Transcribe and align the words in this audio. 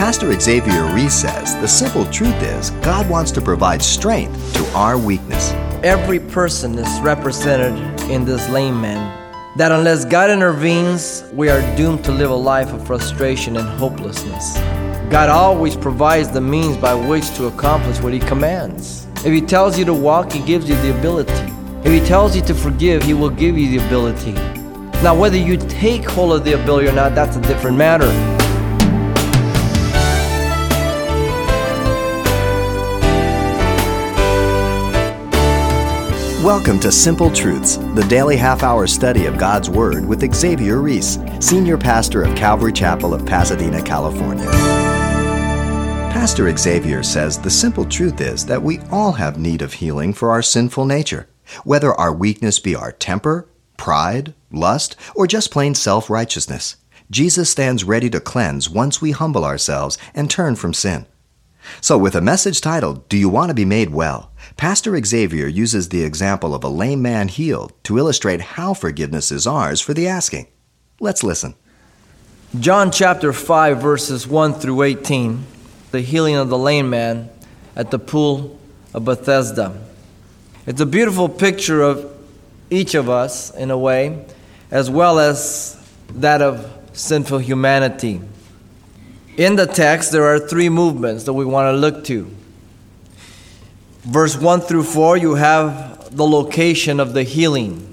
Pastor 0.00 0.32
Xavier 0.40 0.86
Reese 0.94 1.12
says 1.12 1.54
the 1.56 1.68
simple 1.68 2.06
truth 2.06 2.42
is 2.42 2.70
God 2.80 3.06
wants 3.10 3.30
to 3.32 3.42
provide 3.42 3.82
strength 3.82 4.54
to 4.54 4.64
our 4.74 4.96
weakness. 4.96 5.52
Every 5.82 6.18
person 6.18 6.78
is 6.78 7.00
represented 7.02 8.00
in 8.10 8.24
this 8.24 8.48
lame 8.48 8.80
man. 8.80 8.96
That 9.58 9.72
unless 9.72 10.06
God 10.06 10.30
intervenes, 10.30 11.22
we 11.34 11.50
are 11.50 11.60
doomed 11.76 12.02
to 12.04 12.12
live 12.12 12.30
a 12.30 12.34
life 12.34 12.72
of 12.72 12.86
frustration 12.86 13.58
and 13.58 13.68
hopelessness. 13.78 14.56
God 15.10 15.28
always 15.28 15.76
provides 15.76 16.30
the 16.30 16.40
means 16.40 16.78
by 16.78 16.94
which 16.94 17.28
to 17.34 17.48
accomplish 17.48 18.00
what 18.00 18.14
He 18.14 18.20
commands. 18.20 19.06
If 19.16 19.34
He 19.34 19.42
tells 19.42 19.78
you 19.78 19.84
to 19.84 19.92
walk, 19.92 20.32
He 20.32 20.40
gives 20.46 20.66
you 20.66 20.76
the 20.76 20.98
ability. 20.98 21.52
If 21.84 21.92
He 21.92 22.00
tells 22.08 22.34
you 22.34 22.40
to 22.44 22.54
forgive, 22.54 23.02
He 23.02 23.12
will 23.12 23.28
give 23.28 23.58
you 23.58 23.78
the 23.78 23.84
ability. 23.84 24.32
Now, 25.02 25.14
whether 25.14 25.36
you 25.36 25.58
take 25.58 26.08
hold 26.08 26.32
of 26.32 26.46
the 26.46 26.54
ability 26.54 26.88
or 26.88 26.92
not, 26.92 27.14
that's 27.14 27.36
a 27.36 27.40
different 27.42 27.76
matter. 27.76 28.08
Welcome 36.44 36.80
to 36.80 36.90
Simple 36.90 37.30
Truths, 37.30 37.76
the 37.76 38.06
daily 38.08 38.34
half 38.34 38.62
hour 38.62 38.86
study 38.86 39.26
of 39.26 39.36
God's 39.36 39.68
Word 39.68 40.06
with 40.06 40.34
Xavier 40.34 40.78
Reese, 40.80 41.18
Senior 41.38 41.76
Pastor 41.76 42.22
of 42.22 42.34
Calvary 42.34 42.72
Chapel 42.72 43.12
of 43.12 43.26
Pasadena, 43.26 43.82
California. 43.82 44.46
Pastor 46.10 46.56
Xavier 46.56 47.02
says 47.02 47.38
the 47.38 47.50
simple 47.50 47.84
truth 47.84 48.22
is 48.22 48.46
that 48.46 48.62
we 48.62 48.78
all 48.90 49.12
have 49.12 49.38
need 49.38 49.60
of 49.60 49.74
healing 49.74 50.14
for 50.14 50.30
our 50.30 50.40
sinful 50.40 50.86
nature, 50.86 51.28
whether 51.64 51.92
our 51.92 52.10
weakness 52.10 52.58
be 52.58 52.74
our 52.74 52.92
temper, 52.92 53.46
pride, 53.76 54.32
lust, 54.50 54.96
or 55.14 55.26
just 55.26 55.50
plain 55.50 55.74
self 55.74 56.08
righteousness. 56.08 56.76
Jesus 57.10 57.50
stands 57.50 57.84
ready 57.84 58.08
to 58.08 58.18
cleanse 58.18 58.70
once 58.70 59.02
we 59.02 59.10
humble 59.10 59.44
ourselves 59.44 59.98
and 60.14 60.30
turn 60.30 60.56
from 60.56 60.72
sin. 60.72 61.04
So, 61.82 61.98
with 61.98 62.14
a 62.14 62.22
message 62.22 62.62
titled, 62.62 63.10
Do 63.10 63.18
You 63.18 63.28
Want 63.28 63.50
to 63.50 63.54
Be 63.54 63.66
Made 63.66 63.90
Well? 63.90 64.29
Pastor 64.56 65.02
Xavier 65.02 65.46
uses 65.46 65.88
the 65.88 66.04
example 66.04 66.54
of 66.54 66.64
a 66.64 66.68
lame 66.68 67.02
man 67.02 67.28
healed 67.28 67.72
to 67.84 67.98
illustrate 67.98 68.40
how 68.40 68.74
forgiveness 68.74 69.30
is 69.30 69.46
ours 69.46 69.80
for 69.80 69.94
the 69.94 70.08
asking. 70.08 70.48
Let's 70.98 71.22
listen. 71.22 71.54
John 72.58 72.90
chapter 72.90 73.32
5, 73.32 73.80
verses 73.80 74.26
1 74.26 74.54
through 74.54 74.82
18, 74.82 75.46
the 75.92 76.00
healing 76.00 76.34
of 76.34 76.48
the 76.48 76.58
lame 76.58 76.90
man 76.90 77.30
at 77.76 77.90
the 77.90 77.98
pool 77.98 78.58
of 78.92 79.04
Bethesda. 79.04 79.80
It's 80.66 80.80
a 80.80 80.86
beautiful 80.86 81.28
picture 81.28 81.80
of 81.80 82.12
each 82.68 82.94
of 82.94 83.08
us, 83.08 83.54
in 83.54 83.70
a 83.70 83.78
way, 83.78 84.24
as 84.70 84.90
well 84.90 85.18
as 85.18 85.80
that 86.14 86.42
of 86.42 86.70
sinful 86.92 87.38
humanity. 87.38 88.20
In 89.36 89.56
the 89.56 89.66
text, 89.66 90.12
there 90.12 90.24
are 90.24 90.38
three 90.38 90.68
movements 90.68 91.24
that 91.24 91.32
we 91.32 91.44
want 91.44 91.72
to 91.72 91.78
look 91.78 92.04
to. 92.06 92.36
Verse 94.02 94.36
1 94.36 94.62
through 94.62 94.84
4, 94.84 95.16
you 95.18 95.34
have 95.34 96.16
the 96.16 96.26
location 96.26 97.00
of 97.00 97.12
the 97.12 97.22
healing. 97.22 97.86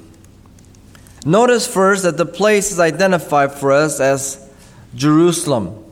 Notice 1.25 1.67
first 1.67 2.03
that 2.03 2.17
the 2.17 2.25
place 2.25 2.71
is 2.71 2.79
identified 2.79 3.51
for 3.51 3.71
us 3.71 3.99
as 3.99 4.49
Jerusalem. 4.95 5.83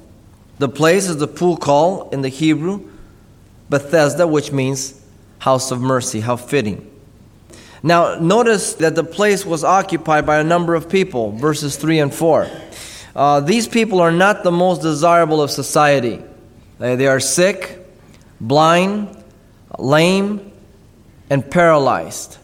The 0.60 0.70
place 0.70 1.10
is 1.10 1.18
the 1.18 1.28
pool 1.28 1.58
called 1.58 2.14
in 2.14 2.22
the 2.22 2.30
Hebrew 2.30 2.90
Bethesda, 3.70 4.26
which 4.26 4.52
means 4.54 5.02
house 5.40 5.72
of 5.72 5.82
mercy. 5.82 6.22
How 6.22 6.38
fitting. 6.38 6.90
Now, 7.84 8.16
notice 8.16 8.74
that 8.76 8.96
the 8.96 9.04
place 9.04 9.46
was 9.46 9.64
occupied 9.64 10.26
by 10.26 10.40
a 10.40 10.44
number 10.44 10.74
of 10.74 10.90
people, 10.90 11.34
verses 11.34 11.76
3 11.76 12.00
and 12.00 12.14
4. 12.14 12.50
Uh, 13.16 13.40
these 13.42 13.68
people 13.68 14.00
are 14.00 14.12
not 14.12 14.44
the 14.44 14.52
most 14.52 14.82
desirable 14.82 15.42
of 15.42 15.52
society. 15.52 16.24
They, 16.80 16.96
they 16.96 17.08
are 17.08 17.20
sick, 17.20 17.86
blind, 18.40 19.24
lame, 19.78 20.52
and 21.30 21.50
paralyzed. 21.50 22.38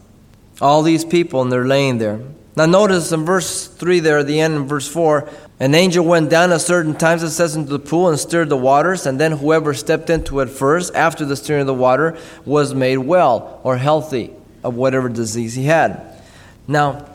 All 0.60 0.84
these 0.84 1.06
people, 1.06 1.42
and 1.42 1.52
they're 1.52 1.66
laying 1.66 1.98
there. 1.98 2.20
Now, 2.56 2.66
notice 2.66 3.12
in 3.12 3.26
verse 3.26 3.68
3 3.68 4.00
there 4.00 4.20
at 4.20 4.28
the 4.28 4.40
end, 4.42 4.56
in 4.56 4.68
verse 4.68 4.88
4, 4.88 5.30
an 5.60 5.76
angel 5.76 6.04
went 6.04 6.30
down 6.30 6.52
at 6.52 6.62
certain 6.62 6.96
times, 6.96 7.24
it 7.24 7.30
says, 7.30 7.56
into 7.56 7.72
the 7.72 7.80
pool 7.80 8.10
and 8.10 8.20
stirred 8.20 8.50
the 8.50 8.58
waters, 8.58 9.06
and 9.06 9.20
then 9.20 9.34
whoever 9.34 9.74
stepped 9.74 10.10
into 10.10 10.40
it 10.40 10.50
first, 10.50 10.94
after 10.96 11.24
the 11.24 11.36
stirring 11.36 11.62
of 11.62 11.68
the 11.68 11.74
water, 11.74 12.18
was 12.46 12.74
made 12.74 12.98
well 12.98 13.60
or 13.64 13.78
healthy 13.78 14.32
of 14.64 14.76
whatever 14.76 15.08
disease 15.08 15.54
he 15.54 15.66
had. 15.66 16.20
Now, 16.68 17.06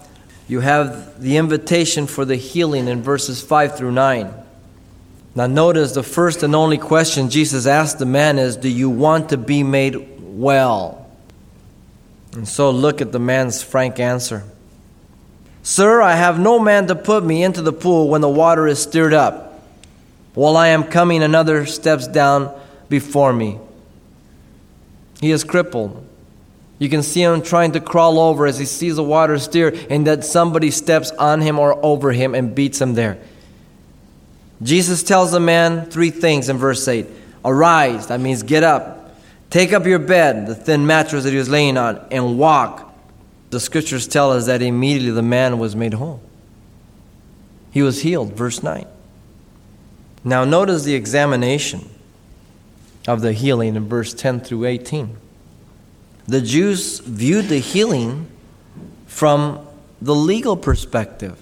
you 0.49 0.61
have 0.61 1.21
the 1.21 1.37
invitation 1.37 2.07
for 2.07 2.25
the 2.25 2.37
healing 2.37 2.89
in 2.89 3.03
verses 3.03 3.43
5 3.43 3.77
through 3.77 3.93
9. 3.93 4.33
Now, 5.37 5.47
notice 5.47 5.93
the 5.93 6.03
first 6.03 6.43
and 6.43 6.55
only 6.55 6.79
question 6.79 7.29
Jesus 7.29 7.67
asked 7.67 7.99
the 7.99 8.07
man 8.07 8.39
is 8.39 8.57
Do 8.57 8.71
you 8.71 8.89
want 8.89 9.29
to 9.29 9.37
be 9.37 9.63
made 9.63 10.19
well? 10.19 11.07
And 12.33 12.49
so 12.49 12.71
look 12.71 13.03
at 13.03 13.13
the 13.13 13.19
man's 13.19 13.63
frank 13.63 14.01
answer 14.01 14.45
Sir, 15.63 16.01
I 16.01 16.15
have 16.15 16.41
no 16.41 16.59
man 16.59 16.87
to 16.87 16.95
put 16.95 17.23
me 17.23 17.43
into 17.43 17.61
the 17.61 17.73
pool 17.73 18.09
when 18.09 18.23
the 18.23 18.29
water 18.31 18.67
is 18.67 18.81
stirred 18.81 19.13
up. 19.13 19.63
While 20.33 20.57
I 20.57 20.69
am 20.69 20.85
coming, 20.85 21.23
another 21.23 21.67
steps 21.67 22.07
down 22.07 22.59
before 22.89 23.33
me. 23.33 23.59
He 25.21 25.31
is 25.31 25.45
crippled. 25.45 26.07
You 26.79 26.89
can 26.89 27.03
see 27.03 27.23
him 27.23 27.43
trying 27.43 27.73
to 27.73 27.81
crawl 27.81 28.19
over 28.19 28.47
as 28.47 28.59
he 28.59 28.65
sees 28.65 28.97
the 28.97 29.03
water 29.03 29.39
stir, 29.39 29.75
and 29.91 30.07
that 30.07 30.25
somebody 30.25 30.71
steps 30.71 31.11
on 31.13 31.41
him 31.41 31.59
or 31.59 31.79
over 31.85 32.13
him 32.13 32.35
and 32.35 32.55
beats 32.55 32.81
him 32.81 32.95
there. 32.95 33.19
Jesus 34.63 35.03
tells 35.03 35.33
the 35.33 35.41
man 35.41 35.87
three 35.91 36.11
things 36.11 36.49
in 36.49 36.57
verse 36.59 36.87
8 36.87 37.07
Arise, 37.45 38.09
that 38.09 38.21
means 38.21 38.43
get 38.43 38.65
up. 38.65 39.15
Take 39.51 39.73
up 39.73 39.87
your 39.87 40.01
bed, 40.01 40.47
the 40.47 40.55
thin 40.55 40.87
mattress 40.87 41.25
that 41.25 41.31
he 41.31 41.37
was 41.37 41.49
laying 41.49 41.77
on, 41.77 42.05
and 42.11 42.39
walk. 42.39 42.93
The 43.51 43.61
scriptures 43.61 44.09
tell 44.09 44.33
us 44.33 44.47
that 44.47 44.61
immediately 44.61 45.13
the 45.13 45.23
man 45.23 45.59
was 45.59 45.77
made 45.77 45.95
whole. 45.95 46.21
He 47.71 47.83
was 47.83 48.03
healed, 48.03 48.33
verse 48.33 48.63
9. 48.63 48.87
Now, 50.25 50.45
notice 50.45 50.83
the 50.83 50.95
examination 50.95 51.89
of 53.07 53.21
the 53.21 53.33
healing 53.33 53.77
in 53.77 53.89
verse 53.89 54.13
10 54.13 54.41
through 54.41 54.65
18 54.65 55.17
the 56.27 56.41
Jews 56.41 56.99
viewed 57.01 57.47
the 57.47 57.59
healing 57.59 58.27
from 59.07 59.67
the 60.03 60.15
legal 60.15 60.57
perspective. 60.57 61.41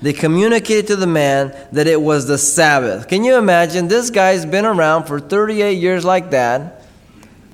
They 0.00 0.12
communicated 0.12 0.86
to 0.88 0.96
the 0.96 1.08
man 1.08 1.54
that 1.72 1.88
it 1.88 2.00
was 2.00 2.26
the 2.26 2.38
Sabbath. 2.38 3.08
Can 3.08 3.24
you 3.24 3.36
imagine? 3.36 3.88
This 3.88 4.10
guy's 4.10 4.46
been 4.46 4.64
around 4.64 5.06
for 5.06 5.18
38 5.18 5.72
years 5.78 6.04
like 6.04 6.30
that. 6.30 6.84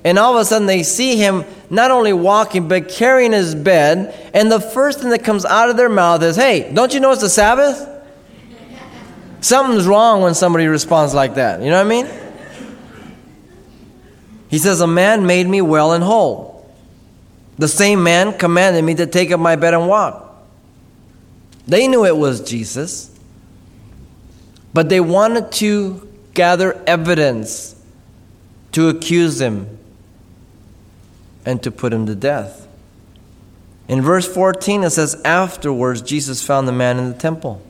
And 0.03 0.19
all 0.19 0.35
of 0.35 0.41
a 0.41 0.45
sudden, 0.45 0.67
they 0.67 0.83
see 0.83 1.15
him 1.15 1.45
not 1.71 1.89
only 1.89 2.13
walking, 2.13 2.67
but 2.67 2.89
carrying 2.89 3.31
his 3.31 3.55
bed. 3.55 4.31
And 4.35 4.51
the 4.51 4.59
first 4.59 4.99
thing 4.99 5.09
that 5.09 5.23
comes 5.23 5.45
out 5.45 5.71
of 5.71 5.77
their 5.77 5.89
mouth 5.89 6.21
is, 6.21 6.35
Hey, 6.35 6.71
don't 6.71 6.93
you 6.93 6.99
know 6.99 7.11
it's 7.11 7.21
the 7.21 7.29
Sabbath? 7.29 7.89
Something's 9.41 9.87
wrong 9.87 10.21
when 10.21 10.35
somebody 10.35 10.67
responds 10.67 11.15
like 11.15 11.35
that. 11.35 11.61
You 11.61 11.71
know 11.71 11.77
what 11.77 11.85
I 11.85 11.89
mean? 11.89 12.07
He 14.47 14.59
says, 14.59 14.81
A 14.81 14.87
man 14.87 15.25
made 15.25 15.47
me 15.47 15.61
well 15.61 15.93
and 15.93 16.03
whole. 16.03 16.71
The 17.57 17.67
same 17.67 18.03
man 18.03 18.37
commanded 18.37 18.83
me 18.83 18.93
to 18.95 19.07
take 19.07 19.31
up 19.31 19.39
my 19.39 19.55
bed 19.55 19.73
and 19.73 19.87
walk. 19.87 20.24
They 21.67 21.87
knew 21.87 22.05
it 22.05 22.17
was 22.17 22.41
Jesus, 22.41 23.17
but 24.73 24.89
they 24.89 24.99
wanted 24.99 25.51
to 25.53 26.07
gather 26.33 26.81
evidence 26.85 27.75
to 28.73 28.89
accuse 28.89 29.39
him 29.39 29.77
and 31.45 31.63
to 31.63 31.71
put 31.71 31.93
him 31.93 32.05
to 32.05 32.15
death. 32.15 32.67
In 33.87 34.01
verse 34.01 34.27
14, 34.27 34.83
it 34.83 34.89
says, 34.91 35.19
Afterwards, 35.23 36.01
Jesus 36.01 36.45
found 36.45 36.67
the 36.67 36.71
man 36.71 36.97
in 36.97 37.07
the 37.09 37.17
temple. 37.17 37.61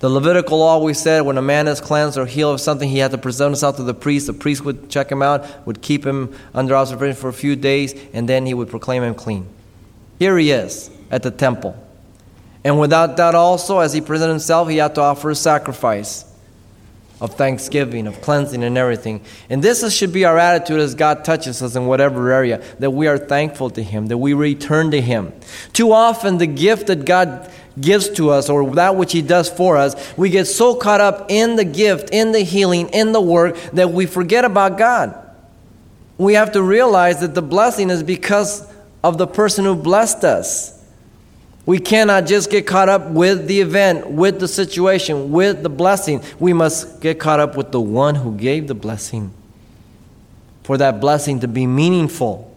The 0.00 0.08
Levitical 0.08 0.58
law 0.58 0.68
always 0.74 1.00
said 1.00 1.22
when 1.22 1.38
a 1.38 1.42
man 1.42 1.66
is 1.66 1.80
cleansed 1.80 2.18
or 2.18 2.26
healed 2.26 2.54
of 2.54 2.60
something, 2.60 2.88
he 2.88 2.98
had 2.98 3.10
to 3.10 3.18
present 3.18 3.50
himself 3.50 3.76
to 3.76 3.82
the 3.82 3.94
priest. 3.94 4.26
The 4.26 4.32
priest 4.32 4.64
would 4.64 4.88
check 4.88 5.10
him 5.10 5.22
out, 5.22 5.66
would 5.66 5.82
keep 5.82 6.04
him 6.04 6.34
under 6.54 6.76
observation 6.76 7.16
for 7.16 7.28
a 7.28 7.32
few 7.32 7.56
days, 7.56 7.94
and 8.12 8.28
then 8.28 8.46
he 8.46 8.54
would 8.54 8.68
proclaim 8.68 9.02
him 9.02 9.14
clean. 9.14 9.48
Here 10.18 10.36
he 10.38 10.50
is 10.50 10.90
at 11.10 11.22
the 11.22 11.30
temple. 11.30 11.76
And 12.64 12.78
without 12.78 13.16
that, 13.16 13.34
also, 13.34 13.80
as 13.80 13.92
he 13.92 14.00
presented 14.00 14.32
himself, 14.32 14.68
he 14.68 14.76
had 14.76 14.94
to 14.94 15.00
offer 15.00 15.30
a 15.30 15.34
sacrifice 15.34 16.24
of 17.20 17.34
thanksgiving, 17.34 18.08
of 18.08 18.20
cleansing, 18.20 18.64
and 18.64 18.76
everything. 18.76 19.20
And 19.48 19.62
this 19.62 19.94
should 19.94 20.12
be 20.12 20.24
our 20.24 20.38
attitude 20.38 20.80
as 20.80 20.96
God 20.96 21.24
touches 21.24 21.62
us 21.62 21.76
in 21.76 21.86
whatever 21.86 22.32
area, 22.32 22.62
that 22.80 22.90
we 22.90 23.06
are 23.06 23.16
thankful 23.16 23.70
to 23.70 23.82
Him, 23.82 24.08
that 24.08 24.18
we 24.18 24.32
return 24.32 24.90
to 24.90 25.00
Him. 25.00 25.32
Too 25.72 25.92
often, 25.92 26.38
the 26.38 26.48
gift 26.48 26.88
that 26.88 27.04
God 27.04 27.48
gives 27.80 28.08
to 28.10 28.30
us 28.30 28.50
or 28.50 28.68
that 28.74 28.96
which 28.96 29.12
He 29.12 29.22
does 29.22 29.48
for 29.48 29.76
us, 29.76 30.16
we 30.16 30.30
get 30.30 30.46
so 30.46 30.74
caught 30.74 31.00
up 31.00 31.26
in 31.30 31.54
the 31.54 31.64
gift, 31.64 32.10
in 32.10 32.32
the 32.32 32.40
healing, 32.40 32.88
in 32.88 33.12
the 33.12 33.20
work 33.20 33.56
that 33.72 33.90
we 33.90 34.06
forget 34.06 34.44
about 34.44 34.76
God. 34.76 35.16
We 36.18 36.34
have 36.34 36.52
to 36.52 36.62
realize 36.62 37.20
that 37.20 37.34
the 37.34 37.42
blessing 37.42 37.88
is 37.88 38.02
because 38.02 38.68
of 39.04 39.16
the 39.16 39.28
person 39.28 39.64
who 39.64 39.76
blessed 39.76 40.24
us. 40.24 40.81
We 41.64 41.78
cannot 41.78 42.26
just 42.26 42.50
get 42.50 42.66
caught 42.66 42.88
up 42.88 43.10
with 43.10 43.46
the 43.46 43.60
event, 43.60 44.10
with 44.10 44.40
the 44.40 44.48
situation, 44.48 45.30
with 45.30 45.62
the 45.62 45.68
blessing. 45.68 46.22
We 46.40 46.52
must 46.52 47.00
get 47.00 47.20
caught 47.20 47.38
up 47.38 47.56
with 47.56 47.70
the 47.70 47.80
one 47.80 48.16
who 48.16 48.36
gave 48.36 48.66
the 48.66 48.74
blessing. 48.74 49.32
For 50.64 50.76
that 50.78 51.00
blessing 51.00 51.40
to 51.40 51.48
be 51.48 51.66
meaningful. 51.66 52.48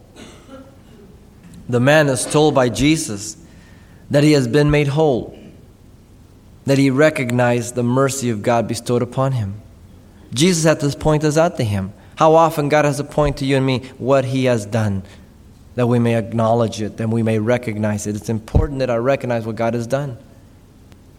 The 1.68 1.80
man 1.80 2.08
is 2.08 2.24
told 2.24 2.54
by 2.54 2.68
Jesus 2.68 3.36
that 4.10 4.24
he 4.24 4.32
has 4.32 4.46
been 4.46 4.70
made 4.70 4.88
whole, 4.88 5.38
that 6.64 6.78
he 6.78 6.90
recognized 6.90 7.74
the 7.74 7.82
mercy 7.82 8.30
of 8.30 8.42
God 8.42 8.68
bestowed 8.68 9.02
upon 9.02 9.32
him. 9.32 9.60
Jesus 10.32 10.66
at 10.66 10.80
this 10.80 10.94
point 10.94 11.24
is 11.24 11.38
out 11.38 11.56
to 11.56 11.64
him 11.64 11.92
how 12.16 12.34
often 12.34 12.68
God 12.68 12.84
has 12.84 12.98
a 12.98 13.04
point 13.04 13.36
to 13.38 13.44
you 13.44 13.56
and 13.56 13.66
me 13.66 13.80
what 13.98 14.24
he 14.24 14.46
has 14.46 14.66
done 14.66 15.02
that 15.76 15.86
we 15.86 15.98
may 15.98 16.16
acknowledge 16.16 16.80
it, 16.80 16.96
that 16.96 17.08
we 17.08 17.22
may 17.22 17.38
recognize 17.38 18.06
it. 18.06 18.16
It's 18.16 18.30
important 18.30 18.80
that 18.80 18.90
I 18.90 18.96
recognize 18.96 19.46
what 19.46 19.56
God 19.56 19.74
has 19.74 19.86
done. 19.86 20.18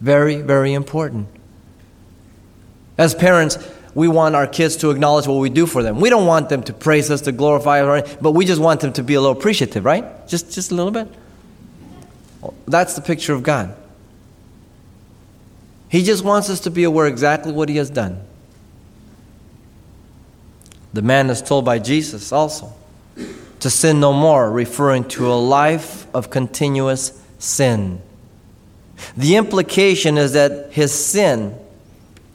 Very, 0.00 0.42
very 0.42 0.74
important. 0.74 1.28
As 2.98 3.14
parents, 3.14 3.56
we 3.94 4.08
want 4.08 4.34
our 4.34 4.48
kids 4.48 4.76
to 4.78 4.90
acknowledge 4.90 5.28
what 5.28 5.36
we 5.38 5.48
do 5.48 5.64
for 5.64 5.82
them. 5.82 6.00
We 6.00 6.10
don't 6.10 6.26
want 6.26 6.48
them 6.48 6.64
to 6.64 6.72
praise 6.72 7.10
us, 7.10 7.20
to 7.22 7.32
glorify 7.32 7.82
us, 7.82 8.16
but 8.20 8.32
we 8.32 8.44
just 8.44 8.60
want 8.60 8.80
them 8.80 8.92
to 8.94 9.02
be 9.02 9.14
a 9.14 9.20
little 9.20 9.36
appreciative, 9.36 9.84
right? 9.84 10.28
Just, 10.28 10.52
just 10.52 10.72
a 10.72 10.74
little 10.74 10.92
bit. 10.92 11.08
That's 12.66 12.94
the 12.94 13.00
picture 13.00 13.32
of 13.32 13.44
God. 13.44 13.74
He 15.88 16.02
just 16.02 16.24
wants 16.24 16.50
us 16.50 16.60
to 16.60 16.70
be 16.70 16.82
aware 16.84 17.06
exactly 17.06 17.52
what 17.52 17.68
He 17.68 17.76
has 17.76 17.90
done. 17.90 18.20
The 20.92 21.02
man 21.02 21.30
is 21.30 21.40
told 21.40 21.64
by 21.64 21.78
Jesus 21.78 22.32
also 22.32 22.72
to 23.60 23.70
sin 23.70 24.00
no 24.00 24.12
more, 24.12 24.50
referring 24.50 25.04
to 25.04 25.32
a 25.32 25.34
life 25.34 26.06
of 26.14 26.30
continuous 26.30 27.12
sin. 27.38 28.00
The 29.16 29.36
implication 29.36 30.18
is 30.18 30.32
that 30.32 30.72
his 30.72 30.92
sin 30.92 31.54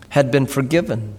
had 0.10 0.32
been 0.32 0.46
forgiven. 0.46 1.16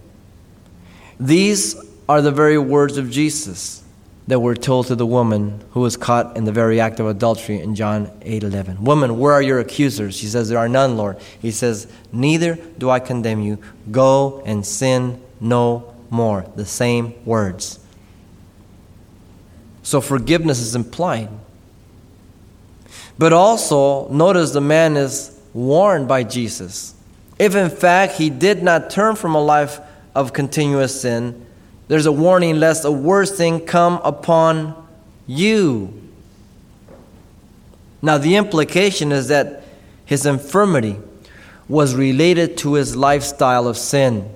These 1.18 1.76
are 2.08 2.20
the 2.20 2.32
very 2.32 2.58
words 2.58 2.96
of 2.96 3.10
Jesus 3.10 3.82
that 4.26 4.40
were 4.40 4.54
told 4.54 4.86
to 4.86 4.94
the 4.94 5.06
woman 5.06 5.60
who 5.72 5.80
was 5.80 5.96
caught 5.96 6.36
in 6.36 6.44
the 6.44 6.52
very 6.52 6.80
act 6.80 6.98
of 6.98 7.06
adultery 7.06 7.60
in 7.60 7.74
John 7.74 8.10
8:11. 8.22 8.82
"Woman, 8.82 9.18
where 9.18 9.32
are 9.32 9.42
your 9.42 9.58
accusers?" 9.58 10.16
She 10.16 10.26
says, 10.26 10.48
"There 10.48 10.58
are 10.58 10.68
none, 10.68 10.96
Lord." 10.96 11.16
He 11.40 11.50
says, 11.50 11.86
"Neither 12.10 12.58
do 12.78 12.88
I 12.88 13.00
condemn 13.00 13.42
you. 13.42 13.58
Go 13.90 14.42
and 14.46 14.64
sin 14.64 15.18
no 15.40 15.84
more. 16.08 16.46
The 16.56 16.64
same 16.64 17.12
words. 17.26 17.78
So 19.84 20.00
forgiveness 20.00 20.60
is 20.60 20.74
implied. 20.74 21.28
But 23.16 23.32
also, 23.32 24.08
notice 24.08 24.50
the 24.50 24.60
man 24.60 24.96
is 24.96 25.38
warned 25.52 26.08
by 26.08 26.24
Jesus. 26.24 26.94
If 27.38 27.54
in 27.54 27.70
fact 27.70 28.14
he 28.14 28.30
did 28.30 28.62
not 28.62 28.90
turn 28.90 29.14
from 29.14 29.34
a 29.34 29.42
life 29.42 29.78
of 30.14 30.32
continuous 30.32 31.02
sin, 31.02 31.46
there's 31.86 32.06
a 32.06 32.12
warning 32.12 32.58
lest 32.58 32.84
a 32.84 32.90
worse 32.90 33.36
thing 33.36 33.60
come 33.60 34.00
upon 34.02 34.74
you. 35.26 35.92
Now, 38.00 38.18
the 38.18 38.36
implication 38.36 39.12
is 39.12 39.28
that 39.28 39.64
his 40.06 40.26
infirmity 40.26 40.96
was 41.68 41.94
related 41.94 42.56
to 42.58 42.74
his 42.74 42.96
lifestyle 42.96 43.68
of 43.68 43.76
sin 43.76 44.30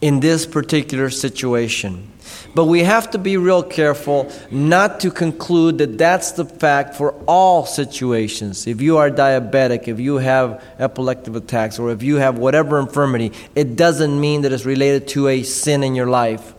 in 0.00 0.20
this 0.20 0.46
particular 0.46 1.10
situation. 1.10 2.10
But 2.54 2.66
we 2.66 2.80
have 2.80 3.10
to 3.12 3.18
be 3.18 3.36
real 3.36 3.62
careful 3.62 4.30
not 4.50 5.00
to 5.00 5.10
conclude 5.10 5.78
that 5.78 5.98
that's 5.98 6.32
the 6.32 6.44
fact 6.44 6.94
for 6.94 7.12
all 7.26 7.66
situations. 7.66 8.66
If 8.66 8.80
you 8.80 8.98
are 8.98 9.10
diabetic, 9.10 9.88
if 9.88 10.00
you 10.00 10.16
have 10.16 10.62
epileptic 10.78 11.34
attacks, 11.34 11.78
or 11.78 11.90
if 11.90 12.02
you 12.02 12.16
have 12.16 12.38
whatever 12.38 12.78
infirmity, 12.80 13.32
it 13.54 13.76
doesn't 13.76 14.20
mean 14.20 14.42
that 14.42 14.52
it's 14.52 14.64
related 14.64 15.08
to 15.08 15.28
a 15.28 15.42
sin 15.42 15.82
in 15.82 15.94
your 15.94 16.08
life. 16.08 16.54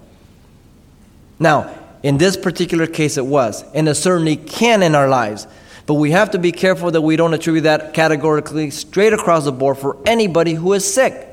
Now, 1.39 1.73
in 2.03 2.17
this 2.17 2.37
particular 2.37 2.87
case, 2.87 3.17
it 3.17 3.25
was, 3.25 3.63
and 3.73 3.87
it 3.87 3.95
certainly 3.95 4.35
can 4.35 4.83
in 4.83 4.95
our 4.95 5.07
lives. 5.07 5.47
But 5.85 5.95
we 5.95 6.11
have 6.11 6.31
to 6.31 6.39
be 6.39 6.51
careful 6.51 6.91
that 6.91 7.01
we 7.01 7.15
don't 7.15 7.33
attribute 7.33 7.63
that 7.63 7.93
categorically 7.93 8.69
straight 8.69 9.13
across 9.13 9.45
the 9.45 9.51
board 9.51 9.77
for 9.77 9.97
anybody 10.05 10.53
who 10.53 10.73
is 10.73 10.91
sick 10.91 11.30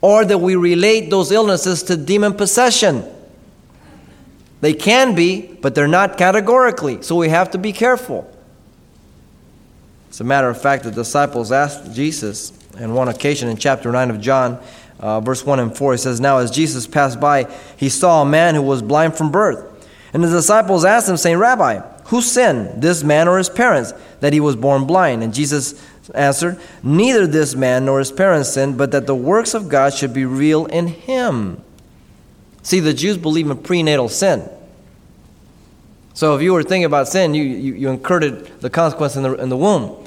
or 0.00 0.24
that 0.24 0.38
we 0.38 0.56
relate 0.56 1.10
those 1.10 1.32
illnesses 1.32 1.82
to 1.84 1.96
demon 1.96 2.34
possession. 2.34 3.04
They 4.60 4.74
can 4.74 5.14
be, 5.14 5.42
but 5.60 5.74
they're 5.74 5.88
not 5.88 6.18
categorically, 6.18 7.02
so 7.02 7.16
we 7.16 7.28
have 7.28 7.50
to 7.52 7.58
be 7.58 7.72
careful. 7.72 8.30
As 10.10 10.20
a 10.20 10.24
matter 10.24 10.48
of 10.48 10.60
fact, 10.60 10.84
the 10.84 10.90
disciples 10.90 11.52
asked 11.52 11.94
Jesus 11.94 12.52
on 12.80 12.94
one 12.94 13.08
occasion 13.08 13.48
in 13.48 13.56
chapter 13.56 13.92
9 13.92 14.10
of 14.10 14.20
John, 14.20 14.60
uh, 15.00 15.20
verse 15.20 15.44
1 15.44 15.60
and 15.60 15.76
4, 15.76 15.92
he 15.92 15.98
says, 15.98 16.20
Now 16.20 16.38
as 16.38 16.50
Jesus 16.50 16.86
passed 16.86 17.20
by, 17.20 17.52
he 17.76 17.88
saw 17.88 18.22
a 18.22 18.26
man 18.26 18.54
who 18.54 18.62
was 18.62 18.82
blind 18.82 19.16
from 19.16 19.30
birth. 19.30 19.64
And 20.12 20.24
the 20.24 20.28
disciples 20.28 20.84
asked 20.84 21.08
him, 21.08 21.16
saying, 21.16 21.38
Rabbi, 21.38 21.80
who 22.06 22.22
sinned, 22.22 22.82
this 22.82 23.04
man 23.04 23.28
or 23.28 23.38
his 23.38 23.50
parents, 23.50 23.92
that 24.20 24.32
he 24.32 24.40
was 24.40 24.56
born 24.56 24.86
blind? 24.86 25.22
And 25.22 25.34
Jesus 25.34 25.80
answered, 26.14 26.60
Neither 26.82 27.26
this 27.26 27.54
man 27.54 27.84
nor 27.84 27.98
his 27.98 28.12
parents 28.12 28.50
sinned, 28.50 28.78
but 28.78 28.90
that 28.92 29.06
the 29.06 29.14
works 29.14 29.54
of 29.54 29.68
God 29.68 29.94
should 29.94 30.12
be 30.12 30.24
real 30.24 30.66
in 30.66 30.88
him. 30.88 31.62
See, 32.62 32.80
the 32.80 32.94
Jews 32.94 33.16
believe 33.16 33.50
in 33.50 33.56
prenatal 33.58 34.08
sin. 34.08 34.48
So 36.14 36.34
if 36.34 36.42
you 36.42 36.52
were 36.52 36.62
thinking 36.62 36.84
about 36.84 37.08
sin, 37.08 37.34
you, 37.34 37.44
you, 37.44 37.74
you 37.74 37.88
incurred 37.90 38.46
the 38.60 38.68
consequence 38.68 39.16
in 39.16 39.22
the, 39.22 39.34
in 39.34 39.48
the 39.48 39.56
womb. 39.56 40.04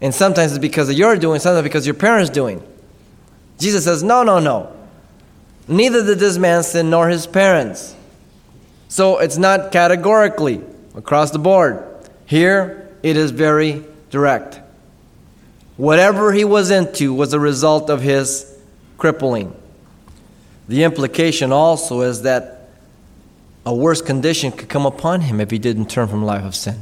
And 0.00 0.14
sometimes 0.14 0.52
it's 0.52 0.60
because 0.60 0.88
of 0.88 0.96
your 0.96 1.16
doing, 1.16 1.40
sometimes 1.40 1.64
because 1.64 1.86
your 1.86 1.94
parents' 1.94 2.30
doing. 2.30 2.62
Jesus 3.58 3.84
says, 3.84 4.02
No, 4.02 4.22
no, 4.22 4.38
no. 4.38 4.74
Neither 5.68 6.04
did 6.04 6.18
this 6.18 6.38
man 6.38 6.62
sin 6.62 6.90
nor 6.90 7.08
his 7.08 7.26
parents. 7.26 7.94
So 8.88 9.18
it's 9.18 9.38
not 9.38 9.72
categorically 9.72 10.60
across 10.94 11.30
the 11.30 11.38
board. 11.38 11.84
Here, 12.26 12.94
it 13.02 13.16
is 13.16 13.30
very 13.30 13.84
direct. 14.10 14.60
Whatever 15.76 16.32
he 16.32 16.44
was 16.44 16.70
into 16.70 17.14
was 17.14 17.32
a 17.32 17.40
result 17.40 17.88
of 17.88 18.02
his 18.02 18.58
crippling. 18.98 19.54
The 20.68 20.84
implication 20.84 21.52
also 21.52 22.02
is 22.02 22.22
that 22.22 22.68
a 23.64 23.74
worse 23.74 24.02
condition 24.02 24.52
could 24.52 24.68
come 24.68 24.86
upon 24.86 25.22
him 25.22 25.40
if 25.40 25.50
he 25.50 25.58
didn't 25.58 25.86
turn 25.86 26.08
from 26.08 26.24
life 26.24 26.44
of 26.44 26.54
sin. 26.54 26.80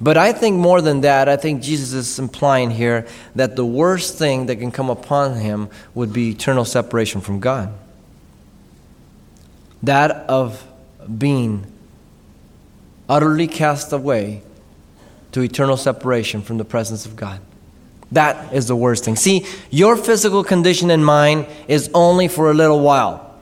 But 0.00 0.16
I 0.16 0.32
think 0.32 0.56
more 0.56 0.80
than 0.80 1.02
that, 1.02 1.28
I 1.28 1.36
think 1.36 1.62
Jesus 1.62 1.92
is 1.92 2.18
implying 2.18 2.70
here 2.70 3.06
that 3.34 3.56
the 3.56 3.64
worst 3.64 4.18
thing 4.18 4.46
that 4.46 4.56
can 4.56 4.70
come 4.70 4.90
upon 4.90 5.36
him 5.36 5.68
would 5.94 6.12
be 6.12 6.30
eternal 6.30 6.64
separation 6.64 7.20
from 7.20 7.40
God. 7.40 7.72
That 9.82 10.10
of 10.10 10.66
being 11.18 11.66
utterly 13.08 13.46
cast 13.46 13.92
away 13.92 14.42
to 15.32 15.42
eternal 15.42 15.76
separation 15.76 16.42
from 16.42 16.58
the 16.58 16.64
presence 16.64 17.06
of 17.06 17.16
God. 17.16 17.40
That 18.12 18.52
is 18.52 18.68
the 18.68 18.76
worst 18.76 19.04
thing. 19.04 19.16
See, 19.16 19.46
your 19.70 19.96
physical 19.96 20.44
condition 20.44 20.90
and 20.90 21.04
mine 21.04 21.46
is 21.68 21.90
only 21.94 22.28
for 22.28 22.50
a 22.50 22.54
little 22.54 22.80
while. 22.80 23.34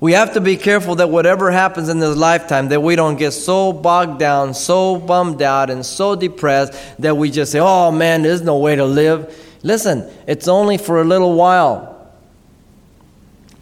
We 0.00 0.12
have 0.12 0.32
to 0.32 0.40
be 0.40 0.56
careful 0.56 0.94
that 0.96 1.10
whatever 1.10 1.50
happens 1.50 1.90
in 1.90 2.00
this 2.00 2.16
lifetime, 2.16 2.68
that 2.70 2.82
we 2.82 2.96
don't 2.96 3.16
get 3.16 3.32
so 3.32 3.70
bogged 3.72 4.18
down, 4.18 4.54
so 4.54 4.96
bummed 4.96 5.42
out, 5.42 5.68
and 5.68 5.84
so 5.84 6.16
depressed 6.16 6.72
that 6.98 7.16
we 7.16 7.30
just 7.30 7.52
say, 7.52 7.60
oh 7.60 7.92
man, 7.92 8.22
there's 8.22 8.40
no 8.40 8.56
way 8.56 8.76
to 8.76 8.84
live. 8.86 9.34
Listen, 9.62 10.10
it's 10.26 10.48
only 10.48 10.78
for 10.78 11.02
a 11.02 11.04
little 11.04 11.34
while. 11.34 12.10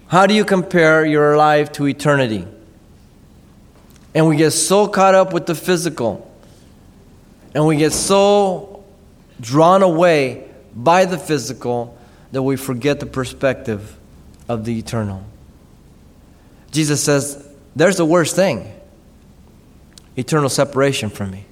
How 0.06 0.26
do 0.26 0.34
you 0.34 0.44
compare 0.44 1.04
your 1.04 1.36
life 1.36 1.72
to 1.72 1.88
eternity? 1.88 2.46
And 4.14 4.28
we 4.28 4.36
get 4.36 4.52
so 4.52 4.86
caught 4.86 5.16
up 5.16 5.32
with 5.32 5.46
the 5.46 5.56
physical, 5.56 6.24
and 7.52 7.66
we 7.66 7.76
get 7.76 7.92
so 7.92 8.77
drawn 9.40 9.82
away 9.82 10.48
by 10.74 11.04
the 11.04 11.18
physical 11.18 11.96
that 12.32 12.42
we 12.42 12.56
forget 12.56 13.00
the 13.00 13.06
perspective 13.06 13.96
of 14.48 14.64
the 14.64 14.78
eternal. 14.78 15.24
Jesus 16.70 17.02
says, 17.02 17.46
There's 17.74 17.96
the 17.96 18.04
worst 18.04 18.36
thing 18.36 18.74
eternal 20.16 20.48
separation 20.48 21.10
from 21.10 21.30
me. 21.30 21.44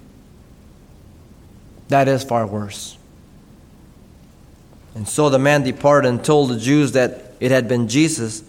That 1.88 2.08
is 2.08 2.24
far 2.24 2.46
worse. 2.46 2.98
And 4.96 5.06
so 5.06 5.28
the 5.28 5.38
man 5.38 5.62
departed 5.62 6.08
and 6.08 6.24
told 6.24 6.50
the 6.50 6.58
Jews 6.58 6.92
that 6.92 7.34
it 7.38 7.50
had 7.50 7.68
been 7.68 7.86
Jesus 7.86 8.42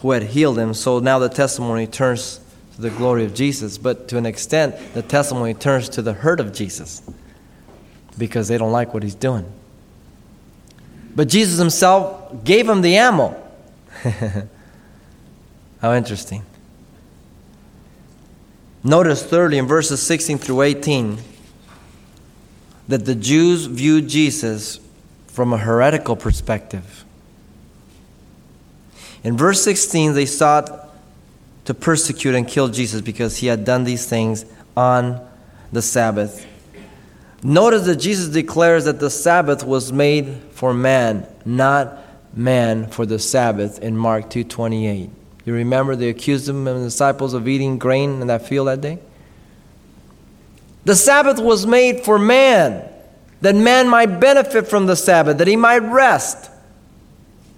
who 0.00 0.10
had 0.10 0.24
healed 0.24 0.58
him. 0.58 0.74
So 0.74 0.98
now 0.98 1.18
the 1.18 1.28
testimony 1.28 1.86
turns 1.86 2.40
to 2.74 2.82
the 2.82 2.90
glory 2.90 3.24
of 3.24 3.34
Jesus, 3.34 3.78
but 3.78 4.08
to 4.08 4.18
an 4.18 4.26
extent, 4.26 4.74
the 4.94 5.02
testimony 5.02 5.54
turns 5.54 5.88
to 5.90 6.02
the 6.02 6.14
hurt 6.14 6.40
of 6.40 6.52
Jesus 6.52 7.02
because 8.14 8.48
they 8.48 8.58
don't 8.58 8.72
like 8.72 8.94
what 8.94 9.02
he's 9.02 9.14
doing. 9.14 9.44
But 11.14 11.28
Jesus 11.28 11.58
himself 11.58 12.44
gave 12.44 12.68
him 12.68 12.82
the 12.82 12.96
ammo. 12.96 13.40
How 15.80 15.94
interesting. 15.94 16.44
Notice 18.82 19.22
thirdly 19.24 19.58
in 19.58 19.66
verses 19.66 20.02
16 20.02 20.38
through 20.38 20.62
18 20.62 21.18
that 22.88 23.06
the 23.06 23.14
Jews 23.14 23.66
viewed 23.66 24.08
Jesus 24.08 24.78
from 25.26 25.52
a 25.52 25.58
heretical 25.58 26.16
perspective. 26.16 27.04
In 29.22 29.38
verse 29.38 29.62
16, 29.62 30.12
they 30.12 30.26
sought 30.26 30.90
to 31.64 31.72
persecute 31.72 32.34
and 32.34 32.46
kill 32.46 32.68
Jesus 32.68 33.00
because 33.00 33.38
he 33.38 33.46
had 33.46 33.64
done 33.64 33.84
these 33.84 34.06
things 34.06 34.44
on 34.76 35.26
the 35.72 35.80
Sabbath. 35.80 36.46
Notice 37.46 37.84
that 37.84 37.96
Jesus 37.96 38.28
declares 38.28 38.86
that 38.86 39.00
the 39.00 39.10
Sabbath 39.10 39.64
was 39.64 39.92
made 39.92 40.34
for 40.52 40.72
man, 40.72 41.26
not 41.44 41.98
man 42.34 42.86
for 42.86 43.04
the 43.04 43.18
Sabbath 43.18 43.78
in 43.80 43.98
Mark 43.98 44.30
2:28. 44.30 45.10
You 45.44 45.52
remember 45.52 45.94
they 45.94 46.08
accused 46.08 46.48
him 46.48 46.66
and 46.66 46.80
the 46.80 46.84
disciples 46.84 47.34
of 47.34 47.46
eating 47.46 47.76
grain 47.76 48.22
in 48.22 48.28
that 48.28 48.48
field 48.48 48.68
that 48.68 48.80
day? 48.80 48.98
The 50.86 50.96
Sabbath 50.96 51.38
was 51.38 51.66
made 51.66 52.02
for 52.02 52.18
man, 52.18 52.82
that 53.42 53.54
man 53.54 53.88
might 53.88 54.20
benefit 54.20 54.66
from 54.66 54.86
the 54.86 54.96
Sabbath, 54.96 55.36
that 55.36 55.46
he 55.46 55.56
might 55.56 55.82
rest. 55.82 56.48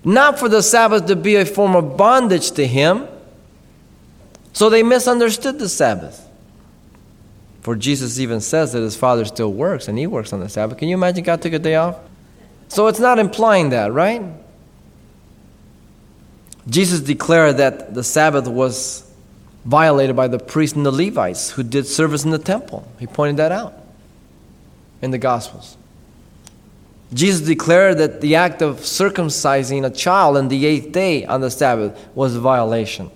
Not 0.03 0.37
for 0.37 0.49
the 0.49 0.65
Sabbath 0.65 1.07
to 1.07 1.15
be 1.15 1.37
a 1.37 1.47
form 1.47 1.77
of 1.77 1.97
bondage 1.97 2.51
to 2.53 2.67
him. 2.67 3.07
So 4.53 4.69
they 4.69 4.83
misunderstood 4.83 5.61
the 5.61 5.69
Sabbath. 5.69 6.26
For 7.67 7.75
Jesus 7.75 8.21
even 8.21 8.41
says 8.41 8.75
that 8.75 8.81
his 8.83 8.95
Father 8.95 9.25
still 9.25 9.53
works 9.53 9.89
and 9.89 9.99
he 9.99 10.07
works 10.07 10.33
on 10.33 10.39
the 10.39 10.49
Sabbath. 10.49 10.79
Can 10.79 10.87
you 10.87 10.95
imagine 10.95 11.25
God 11.25 11.43
took 11.43 11.53
a 11.53 11.59
day 11.59 11.75
off? 11.75 11.99
So 12.69 12.87
it's 12.87 13.01
not 13.01 13.19
implying 13.19 13.71
that, 13.71 13.93
right? 13.93 14.23
Jesus 16.71 17.01
declared 17.01 17.57
that 17.57 17.93
the 17.93 18.05
Sabbath 18.05 18.47
was 18.47 19.13
violated 19.65 20.15
by 20.15 20.29
the 20.29 20.39
priests 20.39 20.77
and 20.77 20.87
the 20.87 20.93
Levites 20.93 21.51
who 21.51 21.65
did 21.65 21.89
service 21.89 22.25
in 22.25 22.31
the 22.31 22.39
temple. 22.39 22.89
He 23.01 23.09
pointed 23.09 23.39
that 23.39 23.51
out 23.51 23.75
in 25.03 25.11
the 25.11 25.19
Gospels. 25.19 25.77
Jesus 27.13 27.49
declared 27.49 27.99
that 27.99 28.21
the 28.21 28.37
act 28.37 28.63
of 28.63 28.77
circumcising 28.77 29.85
a 29.85 29.91
child 29.91 30.37
on 30.37 30.47
the 30.47 30.67
eighth 30.67 30.93
day 30.93 31.27
on 31.27 31.41
the 31.41 31.51
Sabbath 31.51 31.99
was 32.15 32.37
a 32.37 32.41
violation 32.41 33.11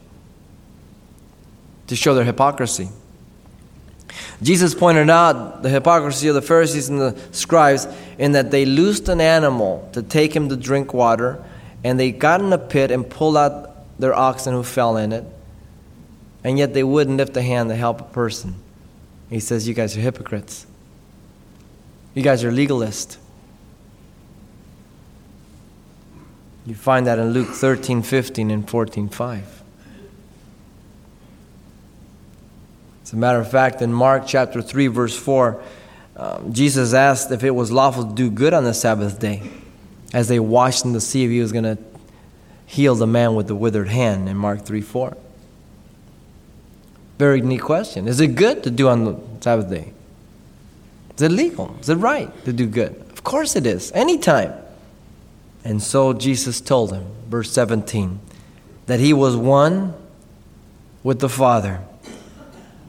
to 1.86 1.94
show 1.94 2.16
their 2.16 2.24
hypocrisy. 2.24 2.88
Jesus 4.42 4.74
pointed 4.74 5.10
out 5.10 5.62
the 5.62 5.68
hypocrisy 5.68 6.28
of 6.28 6.34
the 6.34 6.42
Pharisees 6.42 6.88
and 6.88 7.00
the 7.00 7.18
scribes 7.32 7.86
in 8.18 8.32
that 8.32 8.50
they 8.50 8.64
loosed 8.64 9.08
an 9.08 9.20
animal 9.20 9.88
to 9.92 10.02
take 10.02 10.34
him 10.34 10.48
to 10.48 10.56
drink 10.56 10.94
water 10.94 11.44
and 11.84 11.98
they 11.98 12.12
got 12.12 12.40
in 12.40 12.52
a 12.52 12.58
pit 12.58 12.90
and 12.90 13.08
pulled 13.08 13.36
out 13.36 13.98
their 13.98 14.14
oxen 14.14 14.54
who 14.54 14.62
fell 14.62 14.96
in 14.96 15.12
it, 15.12 15.24
and 16.42 16.58
yet 16.58 16.74
they 16.74 16.82
wouldn't 16.82 17.16
lift 17.16 17.36
a 17.36 17.42
hand 17.42 17.68
to 17.68 17.76
help 17.76 18.00
a 18.00 18.04
person. 18.04 18.54
He 19.28 19.40
says, 19.40 19.68
You 19.68 19.74
guys 19.74 19.96
are 19.96 20.00
hypocrites. 20.00 20.66
You 22.14 22.22
guys 22.22 22.42
are 22.42 22.50
legalists. 22.50 23.18
You 26.66 26.74
find 26.74 27.06
that 27.06 27.18
in 27.18 27.30
Luke 27.30 27.48
13, 27.48 28.02
15, 28.02 28.50
and 28.50 28.68
14, 28.68 29.08
5. 29.08 29.59
As 33.10 33.14
a 33.14 33.16
matter 33.16 33.40
of 33.40 33.50
fact, 33.50 33.82
in 33.82 33.92
Mark 33.92 34.22
chapter 34.24 34.62
3, 34.62 34.86
verse 34.86 35.18
4, 35.18 35.60
um, 36.14 36.52
Jesus 36.52 36.94
asked 36.94 37.32
if 37.32 37.42
it 37.42 37.50
was 37.50 37.72
lawful 37.72 38.04
to 38.06 38.14
do 38.14 38.30
good 38.30 38.54
on 38.54 38.62
the 38.62 38.72
Sabbath 38.72 39.18
day 39.18 39.42
as 40.12 40.28
they 40.28 40.38
watched 40.38 40.84
him 40.84 40.92
to 40.92 41.00
see 41.00 41.24
if 41.24 41.30
he 41.30 41.40
was 41.40 41.50
going 41.50 41.64
to 41.64 41.76
heal 42.66 42.94
the 42.94 43.08
man 43.08 43.34
with 43.34 43.48
the 43.48 43.56
withered 43.56 43.88
hand 43.88 44.28
in 44.28 44.36
Mark 44.36 44.64
3 44.64 44.80
4. 44.80 45.16
Very 47.18 47.40
neat 47.40 47.62
question. 47.62 48.06
Is 48.06 48.20
it 48.20 48.36
good 48.36 48.62
to 48.62 48.70
do 48.70 48.88
on 48.88 49.04
the 49.04 49.18
Sabbath 49.40 49.68
day? 49.68 49.92
Is 51.16 51.22
it 51.22 51.32
legal? 51.32 51.76
Is 51.80 51.88
it 51.88 51.96
right 51.96 52.32
to 52.44 52.52
do 52.52 52.64
good? 52.68 52.94
Of 53.10 53.24
course 53.24 53.56
it 53.56 53.66
is, 53.66 53.90
anytime. 53.90 54.52
And 55.64 55.82
so 55.82 56.12
Jesus 56.12 56.60
told 56.60 56.92
him, 56.92 57.06
verse 57.28 57.50
17, 57.50 58.20
that 58.86 59.00
he 59.00 59.12
was 59.12 59.34
one 59.34 59.94
with 61.02 61.18
the 61.18 61.28
Father. 61.28 61.80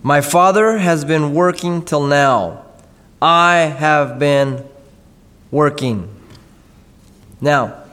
My 0.04 0.22
Father 0.22 0.80
has 0.80 1.06
been 1.06 1.34
working 1.34 1.84
till 1.84 2.06
now. 2.06 2.66
I 3.22 3.58
have 3.58 4.18
been 4.18 4.68
working. 5.52 6.10
Now, 7.40 7.84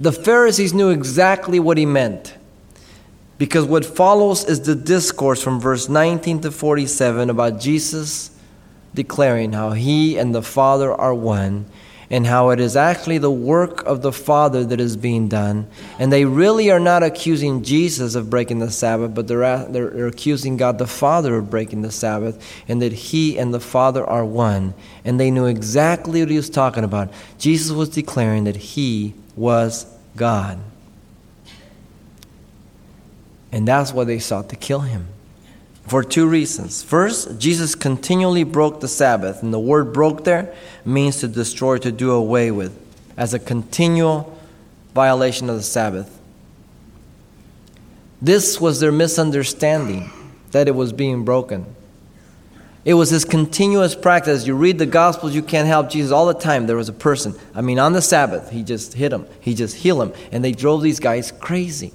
the 0.00 0.10
Pharisees 0.10 0.74
knew 0.74 0.90
exactly 0.90 1.60
what 1.60 1.78
he 1.78 1.86
meant. 1.86 2.34
Because 3.38 3.64
what 3.64 3.84
follows 3.84 4.44
is 4.44 4.60
the 4.60 4.74
discourse 4.74 5.42
from 5.42 5.60
verse 5.60 5.88
19 5.88 6.40
to 6.42 6.50
47 6.50 7.30
about 7.30 7.60
Jesus 7.60 8.30
declaring 8.94 9.52
how 9.52 9.70
he 9.70 10.18
and 10.18 10.34
the 10.34 10.42
Father 10.42 10.92
are 10.92 11.14
one 11.14 11.66
and 12.12 12.26
how 12.26 12.50
it 12.50 12.60
is 12.60 12.76
actually 12.76 13.16
the 13.16 13.30
work 13.30 13.82
of 13.86 14.02
the 14.02 14.12
Father 14.12 14.64
that 14.66 14.78
is 14.78 14.98
being 14.98 15.28
done. 15.28 15.66
And 15.98 16.12
they 16.12 16.26
really 16.26 16.70
are 16.70 16.78
not 16.78 17.02
accusing 17.02 17.64
Jesus 17.64 18.14
of 18.14 18.28
breaking 18.28 18.58
the 18.58 18.70
Sabbath, 18.70 19.14
but 19.14 19.26
they're, 19.26 19.64
they're 19.64 20.06
accusing 20.06 20.58
God 20.58 20.76
the 20.76 20.86
Father 20.86 21.36
of 21.36 21.48
breaking 21.48 21.80
the 21.80 21.90
Sabbath, 21.90 22.62
and 22.68 22.82
that 22.82 22.92
He 22.92 23.38
and 23.38 23.54
the 23.54 23.60
Father 23.60 24.04
are 24.04 24.26
one. 24.26 24.74
And 25.06 25.18
they 25.18 25.30
knew 25.30 25.46
exactly 25.46 26.20
what 26.20 26.30
He 26.30 26.36
was 26.36 26.50
talking 26.50 26.84
about. 26.84 27.10
Jesus 27.38 27.72
was 27.72 27.88
declaring 27.88 28.44
that 28.44 28.56
He 28.56 29.14
was 29.34 29.86
God. 30.14 30.58
And 33.50 33.66
that's 33.66 33.90
why 33.90 34.04
they 34.04 34.18
sought 34.18 34.50
to 34.50 34.56
kill 34.56 34.80
Him 34.80 35.08
for 35.86 36.02
two 36.02 36.26
reasons. 36.26 36.82
First, 36.82 37.38
Jesus 37.38 37.74
continually 37.74 38.44
broke 38.44 38.80
the 38.80 38.88
Sabbath, 38.88 39.42
and 39.42 39.52
the 39.52 39.60
word 39.60 39.92
broke 39.92 40.24
there 40.24 40.54
means 40.84 41.20
to 41.20 41.28
destroy, 41.28 41.78
to 41.78 41.92
do 41.92 42.12
away 42.12 42.50
with, 42.50 42.78
as 43.16 43.34
a 43.34 43.38
continual 43.38 44.38
violation 44.94 45.50
of 45.50 45.56
the 45.56 45.62
Sabbath. 45.62 46.18
This 48.20 48.60
was 48.60 48.80
their 48.80 48.92
misunderstanding 48.92 50.10
that 50.52 50.68
it 50.68 50.74
was 50.74 50.92
being 50.92 51.24
broken. 51.24 51.66
It 52.84 52.94
was 52.94 53.10
his 53.10 53.24
continuous 53.24 53.94
practice. 53.94 54.46
You 54.46 54.54
read 54.54 54.78
the 54.78 54.86
Gospels, 54.86 55.34
you 55.34 55.42
can't 55.42 55.68
help 55.68 55.90
Jesus 55.90 56.10
all 56.10 56.26
the 56.26 56.34
time. 56.34 56.66
There 56.66 56.76
was 56.76 56.88
a 56.88 56.92
person, 56.92 57.34
I 57.54 57.60
mean, 57.60 57.78
on 57.78 57.92
the 57.92 58.02
Sabbath, 58.02 58.50
he 58.50 58.62
just 58.62 58.94
hit 58.94 59.12
him, 59.12 59.26
he 59.40 59.54
just 59.54 59.76
healed 59.76 60.02
him, 60.02 60.12
and 60.30 60.44
they 60.44 60.52
drove 60.52 60.82
these 60.82 61.00
guys 61.00 61.32
crazy. 61.32 61.92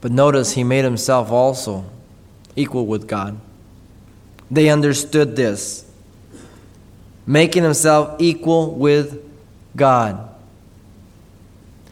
But 0.00 0.12
notice 0.12 0.52
he 0.52 0.64
made 0.64 0.84
himself 0.84 1.30
also 1.30 1.84
equal 2.56 2.86
with 2.86 3.06
God. 3.06 3.38
They 4.50 4.68
understood 4.68 5.36
this, 5.36 5.84
making 7.26 7.62
himself 7.62 8.16
equal 8.20 8.74
with 8.74 9.22
God. 9.76 10.26